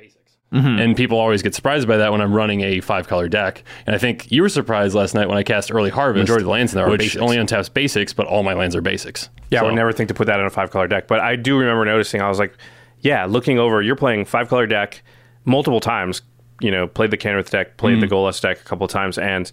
[0.53, 0.79] basics.
[0.79, 3.63] And people always get surprised by that when I'm running a five color deck.
[3.87, 6.21] And I think you were surprised last night when I cast Early Harvest.
[6.21, 7.21] Majority of the lands in there are which basics.
[7.21, 9.29] only untaps basics, but all my lands are basics.
[9.49, 11.07] Yeah, I would never think to put that in a five color deck.
[11.07, 12.55] But I do remember noticing, I was like,
[12.99, 15.03] yeah, looking over, you're playing five color deck
[15.45, 16.21] multiple times.
[16.61, 18.13] You know, played the Kenrith deck, played the mm-hmm.
[18.13, 19.51] Golos deck a couple of times, and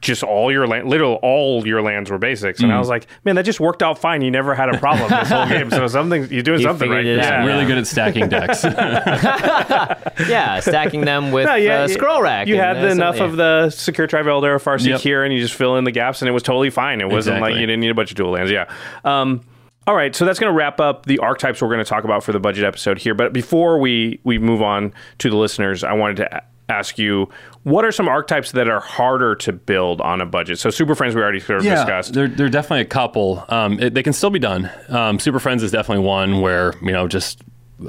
[0.00, 2.60] just all your land, literal all your lands were basics.
[2.60, 4.22] And I was like, man, that just worked out fine.
[4.22, 5.70] You never had a problem this whole game.
[5.70, 6.98] So something you're doing You something right.
[6.98, 7.18] figured.
[7.18, 7.44] Yeah.
[7.44, 8.64] Really good at stacking decks.
[10.28, 12.46] yeah, stacking them with No, yeah, uh, scroll rack.
[12.46, 13.24] You had uh, the, enough yeah.
[13.24, 15.00] of the Sakura-Tribe Elder Farseek Yep.
[15.00, 17.00] here, and you just fill in the gaps, and it was totally fine.
[17.00, 18.50] It wasn't like you didn't need a bunch of dual lands.
[18.50, 18.70] Yeah.
[19.04, 19.40] Um,
[19.86, 22.22] all right, so that's going to wrap up the archetypes we're going to talk about
[22.22, 23.14] for the budget episode here.
[23.14, 27.28] But before we we move on to the listeners, I wanted to a- ask you
[27.64, 30.58] what are some archetypes that are harder to build on a budget?
[30.58, 32.14] So Super Friends we already sort of discussed.
[32.14, 33.44] There, there are definitely a couple.
[33.48, 34.70] Um, it, they can still be done.
[34.88, 37.42] Um, Super Friends is definitely one where you know just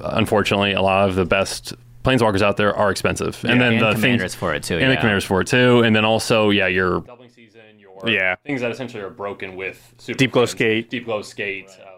[0.04, 1.74] unfortunately a lot of the best
[2.04, 4.78] planeswalkers out there are expensive, and then and the commanders things for it too.
[4.78, 8.36] and the commanders for it too, and then also yeah your doubling season, your Yeah.
[8.46, 10.90] things that essentially are broken with Super Deepglow Skate.
[10.90, 11.91] Deepglow Skate, uh, Liliana, or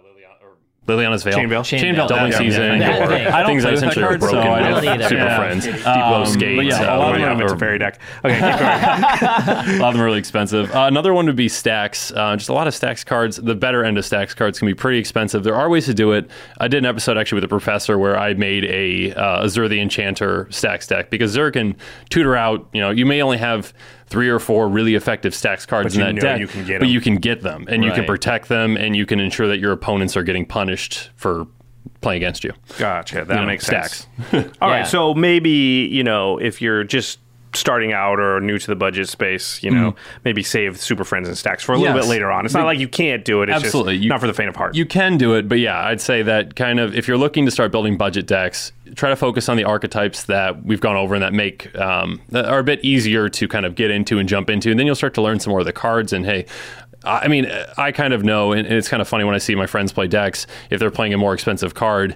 [0.88, 1.34] Liliana's Veil.
[1.36, 1.64] Chain Veil?
[1.64, 2.08] Chain Chain Veil.
[2.08, 2.18] Veil.
[2.18, 2.82] Doubling Yeah, season.
[2.82, 3.04] yeah.
[3.04, 3.28] Or thing.
[3.28, 4.48] I don't Things play that essentially are card, so broken.
[4.50, 5.04] I I don't don't either.
[5.10, 5.38] Super Yeah.
[5.38, 5.66] Friends.
[5.66, 6.64] Deep Um, Glow but Skates.
[6.66, 7.36] yeah, uh, a lot of whatever.
[7.36, 8.00] them It's a fairy deck.
[8.26, 9.78] Okay, keep going.
[9.80, 10.72] a lot of them are really expensive.
[10.76, 12.12] Uh, another one would be stacks.
[12.12, 13.38] Uh, just a lot of stacks cards.
[13.38, 15.44] The better end of stacks cards can be pretty expensive.
[15.44, 16.30] There are ways to do it.
[16.60, 19.80] I did an episode actually with a professor where I made a uh, Azur the
[19.80, 21.76] Enchanter stacks deck because Azur can
[22.10, 22.68] tutor out.
[22.74, 23.74] You know, you may only have
[24.14, 26.66] three or four really effective stacks cards But in you that know deck, you can
[26.68, 26.94] get but them.
[26.94, 29.72] you can get them and you can protect them and you can ensure that your
[29.72, 31.48] opponents are getting punished for
[32.02, 32.54] playing against you.
[32.78, 33.26] Gotcha.
[33.26, 34.06] That You know, makes stacks.
[34.30, 34.56] sense.
[34.62, 34.80] All right.
[34.82, 34.84] Yeah.
[34.84, 35.50] So maybe,
[35.92, 37.18] you know, if you're just
[37.54, 39.96] starting out or new to the budget space, you know,
[40.26, 42.06] maybe save Super Friends and Stacks for a little Yes.
[42.06, 42.46] bit later on.
[42.46, 43.50] It's not like you can't do it.
[43.50, 43.94] It's Absolutely.
[43.96, 44.76] just You- not for the faint of heart.
[44.76, 47.52] You can do it, but yeah, I'd say that kind of if you're looking to
[47.52, 51.24] start building budget decks, try to focus on the archetypes that we've gone over and
[51.24, 54.50] that make um, that are a bit easier to kind of get into and jump
[54.50, 56.14] into, and then you'll start to learn some more of the cards.
[56.14, 56.46] And hey.
[57.06, 59.66] I mean, I kind of know, and it's kind of funny when I see my
[59.68, 60.48] friends play decks.
[60.70, 62.16] If they're playing a more expensive card,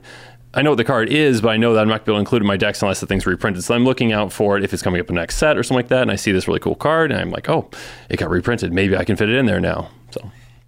[0.58, 2.12] I know what the card is, but I know that I'm not going to be
[2.14, 3.64] able to include it in my decks unless the thing's reprinted.
[3.64, 5.62] So I'm looking out for it if it's coming up in the next set or
[5.62, 7.70] something like that, and I see this really cool card, and I'm like, oh,
[8.10, 8.74] it got reprinted.
[8.74, 9.92] Maybe I can fit it in there now.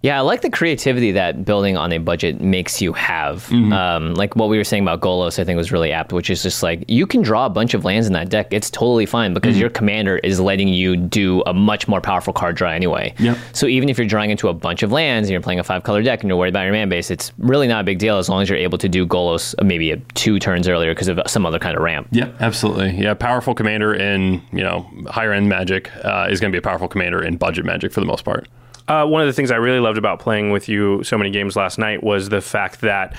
[0.02, 3.44] Yeah, I like the creativity that building on a budget makes you have.
[3.48, 3.72] Mm-hmm.
[3.72, 6.42] Um, like what we were saying about Golos, I think was really apt, which is
[6.42, 8.48] just like you can draw a bunch of lands in that deck.
[8.50, 9.60] It's totally fine because Mm-hmm.
[9.60, 13.12] your commander is letting you do a much more powerful card draw anyway.
[13.18, 13.36] Yep.
[13.52, 15.82] So even if you're drawing into a bunch of lands and you're playing a five
[15.82, 18.16] color deck and you're worried about your man base, it's really not a big deal
[18.16, 21.08] as long as you're able to do Golos uh, maybe a two turns earlier because
[21.08, 22.08] of some other kind of ramp.
[22.10, 22.96] Yeah, absolutely.
[22.96, 26.62] Yeah, powerful commander in you know higher end Magic uh, is going to be a
[26.62, 28.48] powerful commander in budget Magic for the most part.
[28.90, 31.54] Uh, one of the things I really loved about playing with you so many games
[31.56, 33.14] last night was the fact that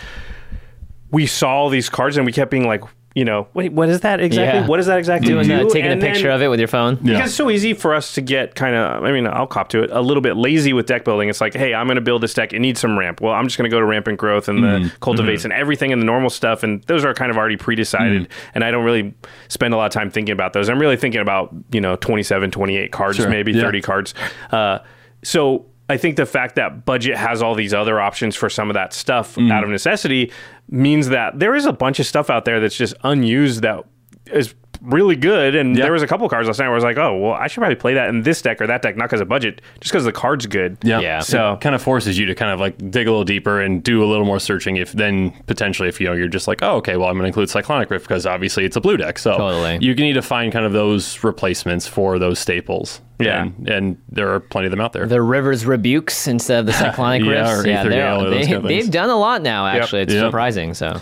[1.12, 4.00] we saw all these cards and we kept being like, you know, wait, what is
[4.02, 4.62] that exactly?
[4.62, 4.68] Yeah.
[4.68, 5.58] What does that exactly Doing do?
[5.58, 6.96] that, taking And a picture then- of it with your phone.
[7.02, 7.16] Yeah.
[7.16, 9.84] Because it's so easy for us to get kind of, I mean, I'll cop to
[9.84, 11.28] it, a little bit lazy with deck building.
[11.28, 12.54] It's like, hey, I'm going to build this deck.
[12.54, 13.20] It needs some ramp.
[13.20, 14.84] Well, I'm just going to go to rampant growth and Mm-hmm.
[14.86, 16.64] the cultivates and everything and the normal stuff.
[16.64, 18.24] And those are kind of already pre decided.
[18.30, 18.50] Mm-hmm.
[18.56, 19.14] And I don't really
[19.50, 20.70] spend a lot of time thinking about those.
[20.70, 23.30] I'm really thinking about, you know, 27, 28 cards, Sure.
[23.30, 23.62] maybe Yeah.
[23.64, 24.14] 30 cards.
[24.52, 24.80] Uh,
[25.24, 28.74] so I think the fact that budget has all these other options for some of
[28.76, 29.52] that stuff Mm-hmm.
[29.52, 30.32] out of necessity
[30.70, 33.84] means that there is a bunch of stuff out there that's just unused that
[34.32, 35.54] is really good.
[35.54, 35.84] And Yeah.
[35.84, 37.60] there was a couple cards last night where I was like, oh, well, I should
[37.60, 40.06] probably play that in this deck or that deck, not because of budget, just because
[40.06, 40.78] the card's good.
[40.82, 41.20] Yeah.
[41.20, 43.84] So- it kind of forces you to kind of like dig a little deeper and
[43.84, 44.78] do a little more searching.
[44.78, 47.28] If then potentially if you know you're just like, oh, okay, well I'm going to
[47.28, 49.78] include Cyclonic Rift because obviously it's a blue deck, so Totally.
[49.82, 53.02] you need to find kind of those replacements for those staples.
[53.26, 53.44] Yeah.
[53.44, 55.06] and, and there are plenty of them out there.
[55.08, 57.66] The River's Rebukes instead of the Cyclonic Yeah, Rifts.
[57.66, 58.84] or Aether they're- Gale or those they, kind of things.
[58.86, 60.02] they've done a lot now, actually.
[60.02, 60.26] It's Yep.
[60.28, 60.74] surprising.
[60.74, 61.00] So.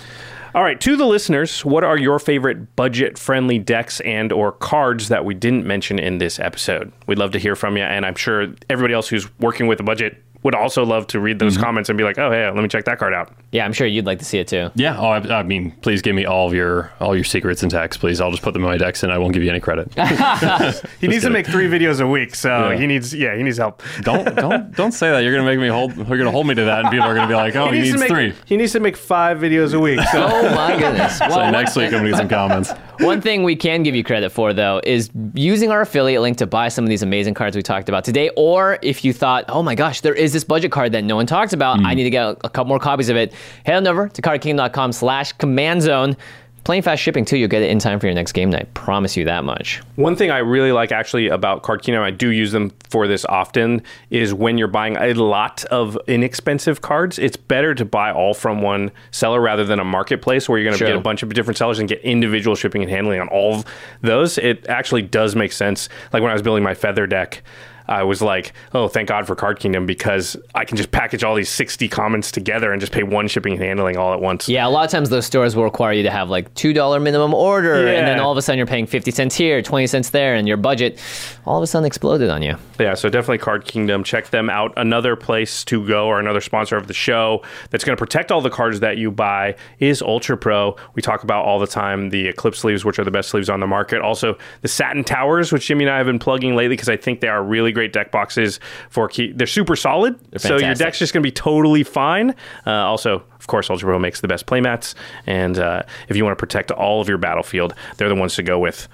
[0.55, 5.23] All right, to the listeners, what are your favorite budget-friendly decks and or cards that
[5.23, 6.91] we didn't mention in this episode?
[7.05, 9.83] We'd love to hear from you, and I'm sure everybody else who's working with a
[9.83, 11.63] budget would also love to read those mm-hmm.
[11.63, 13.87] comments and be like, "Oh, hey, let me check that card out." Yeah, I'm sure
[13.87, 14.69] you'd like to see it too.
[14.75, 14.97] Yeah.
[14.97, 17.99] Oh, I, I mean, please give me all of your all your secrets and texts,
[17.99, 18.21] please.
[18.21, 19.91] I'll just put them in my decks, and I won't give you any credit.
[20.99, 22.77] He needs to make three videos a week, so Yeah.
[22.77, 23.81] he needs, yeah, he needs help.
[24.01, 25.19] don't don't don't say that.
[25.19, 25.95] You're gonna make me hold.
[25.95, 27.91] You're gonna hold me to that, and people are gonna be like, oh, he, needs
[27.91, 28.33] needs make, three.
[28.45, 29.99] He needs to make five videos a week.
[30.11, 31.19] So Oh my goodness.
[31.29, 32.71] So next week I'm gonna get some comments.
[32.99, 36.47] One thing we can give you credit for, though, is using our affiliate link to
[36.47, 38.29] buy some of these amazing cards we talked about today.
[38.35, 41.25] Or if you thought, oh my gosh, there is this budget card that no one
[41.25, 41.95] talks about, I mm.
[41.95, 43.33] need to get a, a couple more copies of it,
[43.65, 46.17] head on over to cardkingdom.com slash command zone.
[46.65, 47.37] Plain fast shipping, too.
[47.37, 48.71] You'll get it in time for your next game night.
[48.73, 49.81] Promise you that much.
[49.95, 53.25] One thing I really like actually about Card Kingdom, I do use them for this
[53.25, 53.81] often,
[54.11, 58.61] is when you're buying a lot of inexpensive cards, it's better to buy all from
[58.61, 60.87] one seller rather than a marketplace where you're going to Sure.
[60.89, 63.65] get a bunch of different sellers and get individual shipping and handling on all of
[64.01, 64.37] those.
[64.37, 65.89] It actually does make sense.
[66.13, 67.41] Like when I was building my feather deck,
[67.89, 71.33] I was like, oh, thank God for Card Kingdom because I can just package all
[71.33, 74.47] these 60 comments together and just pay one shipping and handling all at once.
[74.47, 77.33] Yeah, a lot of times those stores will require you to have like $2 minimum
[77.33, 80.35] order, and then all of a sudden you're paying 50 cents here, 20 cents there,
[80.35, 81.01] and your budget
[81.45, 82.55] all of a sudden exploded on you.
[82.79, 84.03] Yeah, so definitely Card Kingdom.
[84.03, 84.71] Check them out.
[84.77, 88.39] Another place to go or another sponsor of the show that's going to protect all
[88.39, 90.75] the cards that you buy is Ultra Pro.
[90.93, 93.59] We talk about all the time the Eclipse sleeves, which are the best sleeves on
[93.59, 94.01] the market.
[94.01, 97.21] Also, the Satin Towers, which Jimmy and I have been plugging lately because I think
[97.21, 98.59] they are really great deck boxes
[98.89, 99.31] for key.
[99.31, 102.35] They're super solid, so your deck's just going to be totally fine.
[102.65, 106.37] Uh, also, of course, Ultra Pro makes the best playmats, and uh, if you want
[106.37, 108.87] to protect all of your battlefield, they're the ones to go with.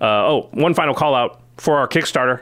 [0.00, 2.40] Uh, oh, one final call out for our Kickstarter.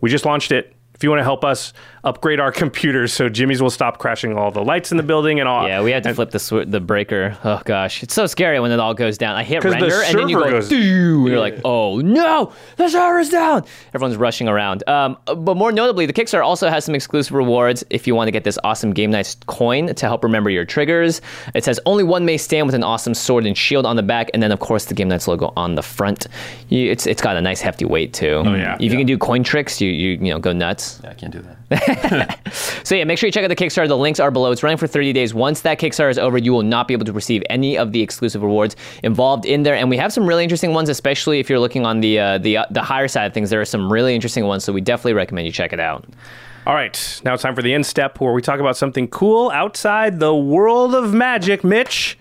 [0.00, 0.73] We just launched it.
[1.04, 4.50] If you want to help us upgrade our computers so Jimmy's will stop crashing all
[4.50, 5.68] the lights in the building and all.
[5.68, 7.36] Yeah, we had to and- flip the sw- the breaker.
[7.44, 9.36] Oh gosh, it's so scary when it all goes down.
[9.36, 12.00] I hit 'Cause the render and then you go, goes- "Doo," and you're like, oh
[12.00, 13.64] no, the server's down.
[13.92, 14.82] Everyone's rushing around.
[14.88, 18.32] Um, but more notably, the Kickstarter also has some exclusive rewards if you want to
[18.32, 21.20] get this awesome Game Knights coin to help remember your triggers.
[21.54, 24.30] It says only one may stand with an awesome sword and shield on the back,
[24.32, 26.28] and then of course the Game Knights logo on the front.
[26.70, 28.42] You, it's it's got a nice hefty weight too.
[28.46, 28.76] Oh yeah.
[28.80, 30.93] If you can do coin tricks, you you you know go nuts.
[31.02, 32.40] Yeah, I can't do that.
[32.84, 33.88] So yeah, make sure you check out the Kickstarter.
[33.88, 34.52] The links are below.
[34.52, 35.32] It's running for 30 days.
[35.32, 38.02] Once that Kickstarter is over, you will not be able to receive any of the
[38.02, 39.74] exclusive rewards involved in there.
[39.74, 42.58] And we have some really interesting ones, especially if you're looking on the uh, the
[42.58, 43.48] uh, the higher side of things.
[43.48, 46.04] There are some really interesting ones, so we definitely recommend you check it out.
[46.66, 49.50] All right, now it's time for the end step where we talk about something cool
[49.50, 51.64] outside the world of magic.
[51.64, 52.18] Mitch,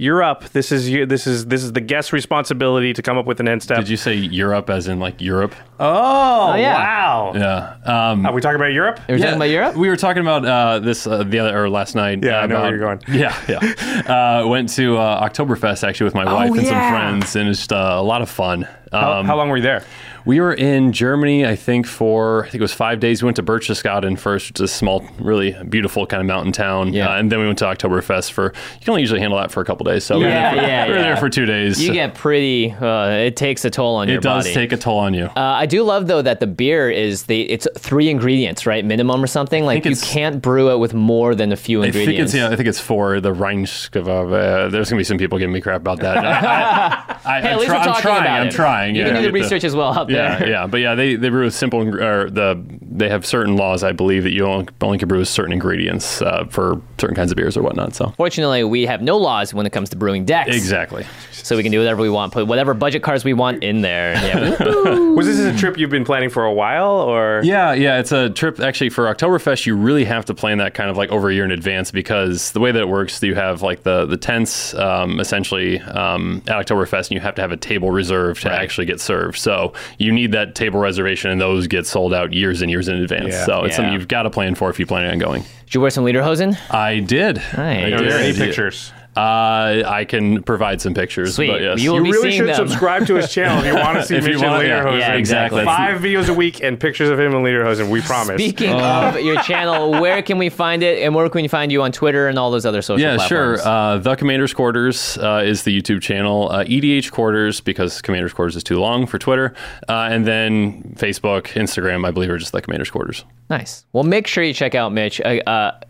[0.00, 0.48] you're up.
[0.48, 1.04] This is you.
[1.04, 3.76] This is this is the guest's responsibility to come up with an end step.
[3.76, 5.54] Did you say Europe as in like Europe?
[5.78, 6.72] Oh, yeah.
[6.72, 7.32] wow.
[7.34, 8.10] Yeah.
[8.10, 8.98] Um, Are we talking about Europe?
[9.08, 9.76] Are we talking about Europe?
[9.76, 12.24] We were talking about uh, this uh, the other or last night.
[12.24, 13.02] Yeah, uh, I know where you're going.
[13.20, 14.40] Yeah, yeah.
[14.42, 17.72] uh, went to uh, Oktoberfest actually with my wife and some friends, and it's just
[17.72, 18.66] uh, a lot of fun.
[18.92, 19.84] How, Um, how long were you there?
[20.24, 23.22] We were in Germany, I think, for I think it was five days.
[23.22, 26.92] We went to Berchtesgaden first, which is a small, really beautiful kind of mountain town.
[26.92, 27.08] Yeah.
[27.08, 28.46] Uh, and then we went to Oktoberfest for.
[28.46, 30.04] You can only usually handle that for a couple days.
[30.04, 31.02] So we were Yeah, there for, yeah, we were yeah.
[31.04, 31.82] there for two days.
[31.82, 32.70] You get pretty.
[32.72, 34.40] Uh, it takes a toll on your body.
[34.40, 35.24] it does take a toll on you.
[35.26, 39.22] Uh, I do love though that the beer is the it's three ingredients right minimum
[39.22, 42.34] or something like you can't brew it with more than a few I think ingredients.
[42.34, 42.48] it's yeah.
[42.50, 44.32] I think it's for the Reinheitsgebot.
[44.32, 46.16] Uh, there's gonna be some people giving me crap about that.
[47.24, 48.22] I, I, I, Hey, at I'm, least try- we're I'm trying.
[48.22, 48.52] about I'm it.
[48.52, 48.94] trying.
[48.96, 50.48] You yeah, can do the- research as well out Yeah, there.
[50.50, 53.82] yeah, but yeah, they they brew with simple or the they have certain laws.
[53.84, 57.32] I believe that you only, only can brew with certain ingredients uh, for certain kinds
[57.32, 57.94] of beers or whatnot.
[57.94, 60.54] So Fortunately, we have no laws when it comes to brewing decks.
[60.54, 61.04] exactly.
[61.32, 64.14] So we can do whatever we want, put whatever budget cards we want in there.
[64.20, 64.98] Yeah.
[65.10, 68.30] Was this a trip you've been planning for a while, or Yeah, yeah, it's a
[68.30, 69.66] trip actually for Oktoberfest.
[69.66, 72.52] You really have to plan that kind of like over a year in advance because
[72.52, 76.66] the way that it works, you have like the the tents um, essentially um, at
[76.66, 79.38] Oktoberfest, and you have to have a table reserved to actually get served.
[79.38, 82.96] So you need that table reservation, and those get sold out years and years in
[82.96, 83.32] advance.
[83.32, 83.44] Yeah.
[83.46, 83.76] So it's Yeah.
[83.76, 85.44] something you've got to plan for if you plan on going.
[85.70, 86.58] Did you wear some lederhosen?
[86.68, 87.36] I did.
[87.36, 87.54] Nice.
[87.56, 88.10] I are did.
[88.10, 88.92] there any pictures?
[89.20, 91.34] Uh, I can provide some pictures.
[91.34, 91.48] Sweet.
[91.48, 91.80] But yes.
[91.82, 92.54] You will You be really should them.
[92.54, 94.82] subscribe to his channel if you want to see If you Mitch in want- yeah.
[94.84, 94.98] Lederhosen.
[95.00, 95.64] Yeah, exactly.
[95.64, 97.90] Five videos a week and pictures of him in Lederhosen.
[97.90, 98.40] We promise.
[98.40, 101.82] Speaking of your channel, where can we find it, and where can we find you
[101.82, 103.60] on Twitter and all those other social Yeah, platforms?
[103.62, 103.68] sure.
[103.68, 106.50] Uh, the Commander's Quarters uh, is the YouTube channel.
[106.50, 109.54] Uh, EDH Quarters because Commander's Quarters is too long for Twitter,
[109.88, 112.06] uh, and then Facebook, Instagram.
[112.06, 113.24] I believe are just the Commander's Quarters.
[113.50, 113.84] Nice.
[113.92, 115.20] Well, make sure you check out Mitch.
[115.20, 115.80] Uh, uh,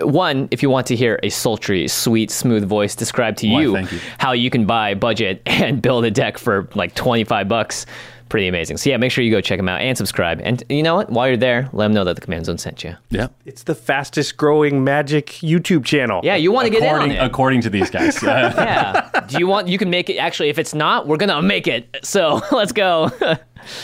[0.00, 3.72] one, if you want to hear a sultry, sweet, smooth voice describe to Why, you,
[3.74, 3.98] thank you.
[4.18, 7.86] how you can buy budget and build a deck for like 25 bucks.
[8.28, 8.76] Pretty amazing.
[8.76, 10.42] So yeah, make sure you go check him out and subscribe.
[10.44, 11.08] And you know what?
[11.08, 12.94] While you're there, let him know that the Command Zone sent you.
[13.08, 13.28] Yeah.
[13.46, 16.20] It's the fastest growing magic YouTube channel.
[16.22, 17.22] Yeah, you want to get in on According, it.
[17.22, 18.22] according to these guys.
[18.22, 19.08] Yeah.
[19.28, 19.68] Do you want?
[19.68, 20.16] You can make it.
[20.18, 21.88] Actually, if it's not, we're gonna make it.
[22.02, 23.10] So let's go.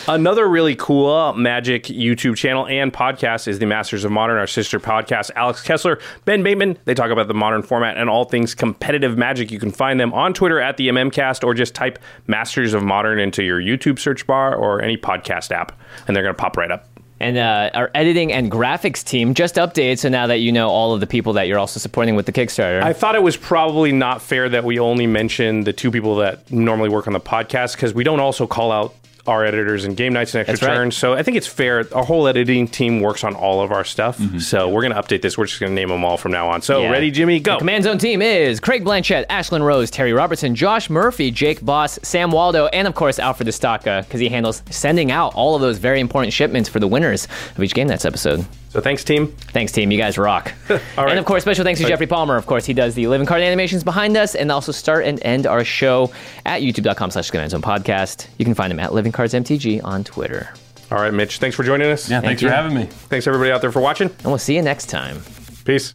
[0.08, 4.80] Another really cool magic YouTube channel and podcast is the Masters of Modern, our sister
[4.80, 5.30] podcast.
[5.36, 9.50] Alex Kessler, Ben Bateman, they talk about the modern format and all things competitive magic.
[9.50, 13.18] You can find them on Twitter at the MMCast or just type Masters of Modern
[13.18, 16.70] into your YouTube search bar or any podcast app, and they're going to pop right
[16.70, 16.88] up.
[17.20, 19.98] And uh, our editing and graphics team just updated.
[19.98, 22.32] So now that you know all of the people that you're also supporting with the
[22.32, 22.82] Kickstarter.
[22.82, 26.50] I thought it was probably not fair that we only mention the two people that
[26.50, 28.94] normally work on the podcast because we don't also call out
[29.26, 30.74] our editors and Game Knights and extra That's right.
[30.74, 30.96] turns.
[30.96, 31.86] So I think it's fair.
[31.94, 34.18] Our whole editing team works on all of our stuff.
[34.18, 34.38] Mm-hmm.
[34.38, 35.38] So we're going to update this.
[35.38, 36.60] We're just going to name them all from now on.
[36.62, 36.90] So Yeah.
[36.90, 37.40] ready, Jimmy?
[37.40, 37.58] Go.
[37.58, 42.30] Command Zone team is Craig Blanchett, Ashlyn Rose, Terry Robertson, Josh Murphy, Jake Boss, Sam
[42.30, 46.00] Waldo, and of course Alfred Estaka because he handles sending out all of those very
[46.00, 48.44] important shipments for the winners of each Game Knights episode.
[48.74, 49.28] So thanks, team.
[49.28, 49.92] Thanks, team.
[49.92, 50.52] You guys rock.
[50.68, 51.10] All right.
[51.10, 52.36] And of course, special thanks to Jeffrey Palmer.
[52.36, 55.46] Of course, he does the living card animations behind us and also start and end
[55.46, 56.10] our show
[56.44, 58.26] at youtube.com slash Command podcast.
[58.36, 60.52] You can find him at Living Cards MTG on Twitter.
[60.90, 61.38] All right, Mitch.
[61.38, 62.10] Thanks for joining us.
[62.10, 62.48] yeah, thanks you.
[62.48, 62.86] for having me.
[62.86, 64.08] Thanks everybody out there for watching.
[64.08, 65.22] And we'll see you next time.
[65.64, 65.94] Peace.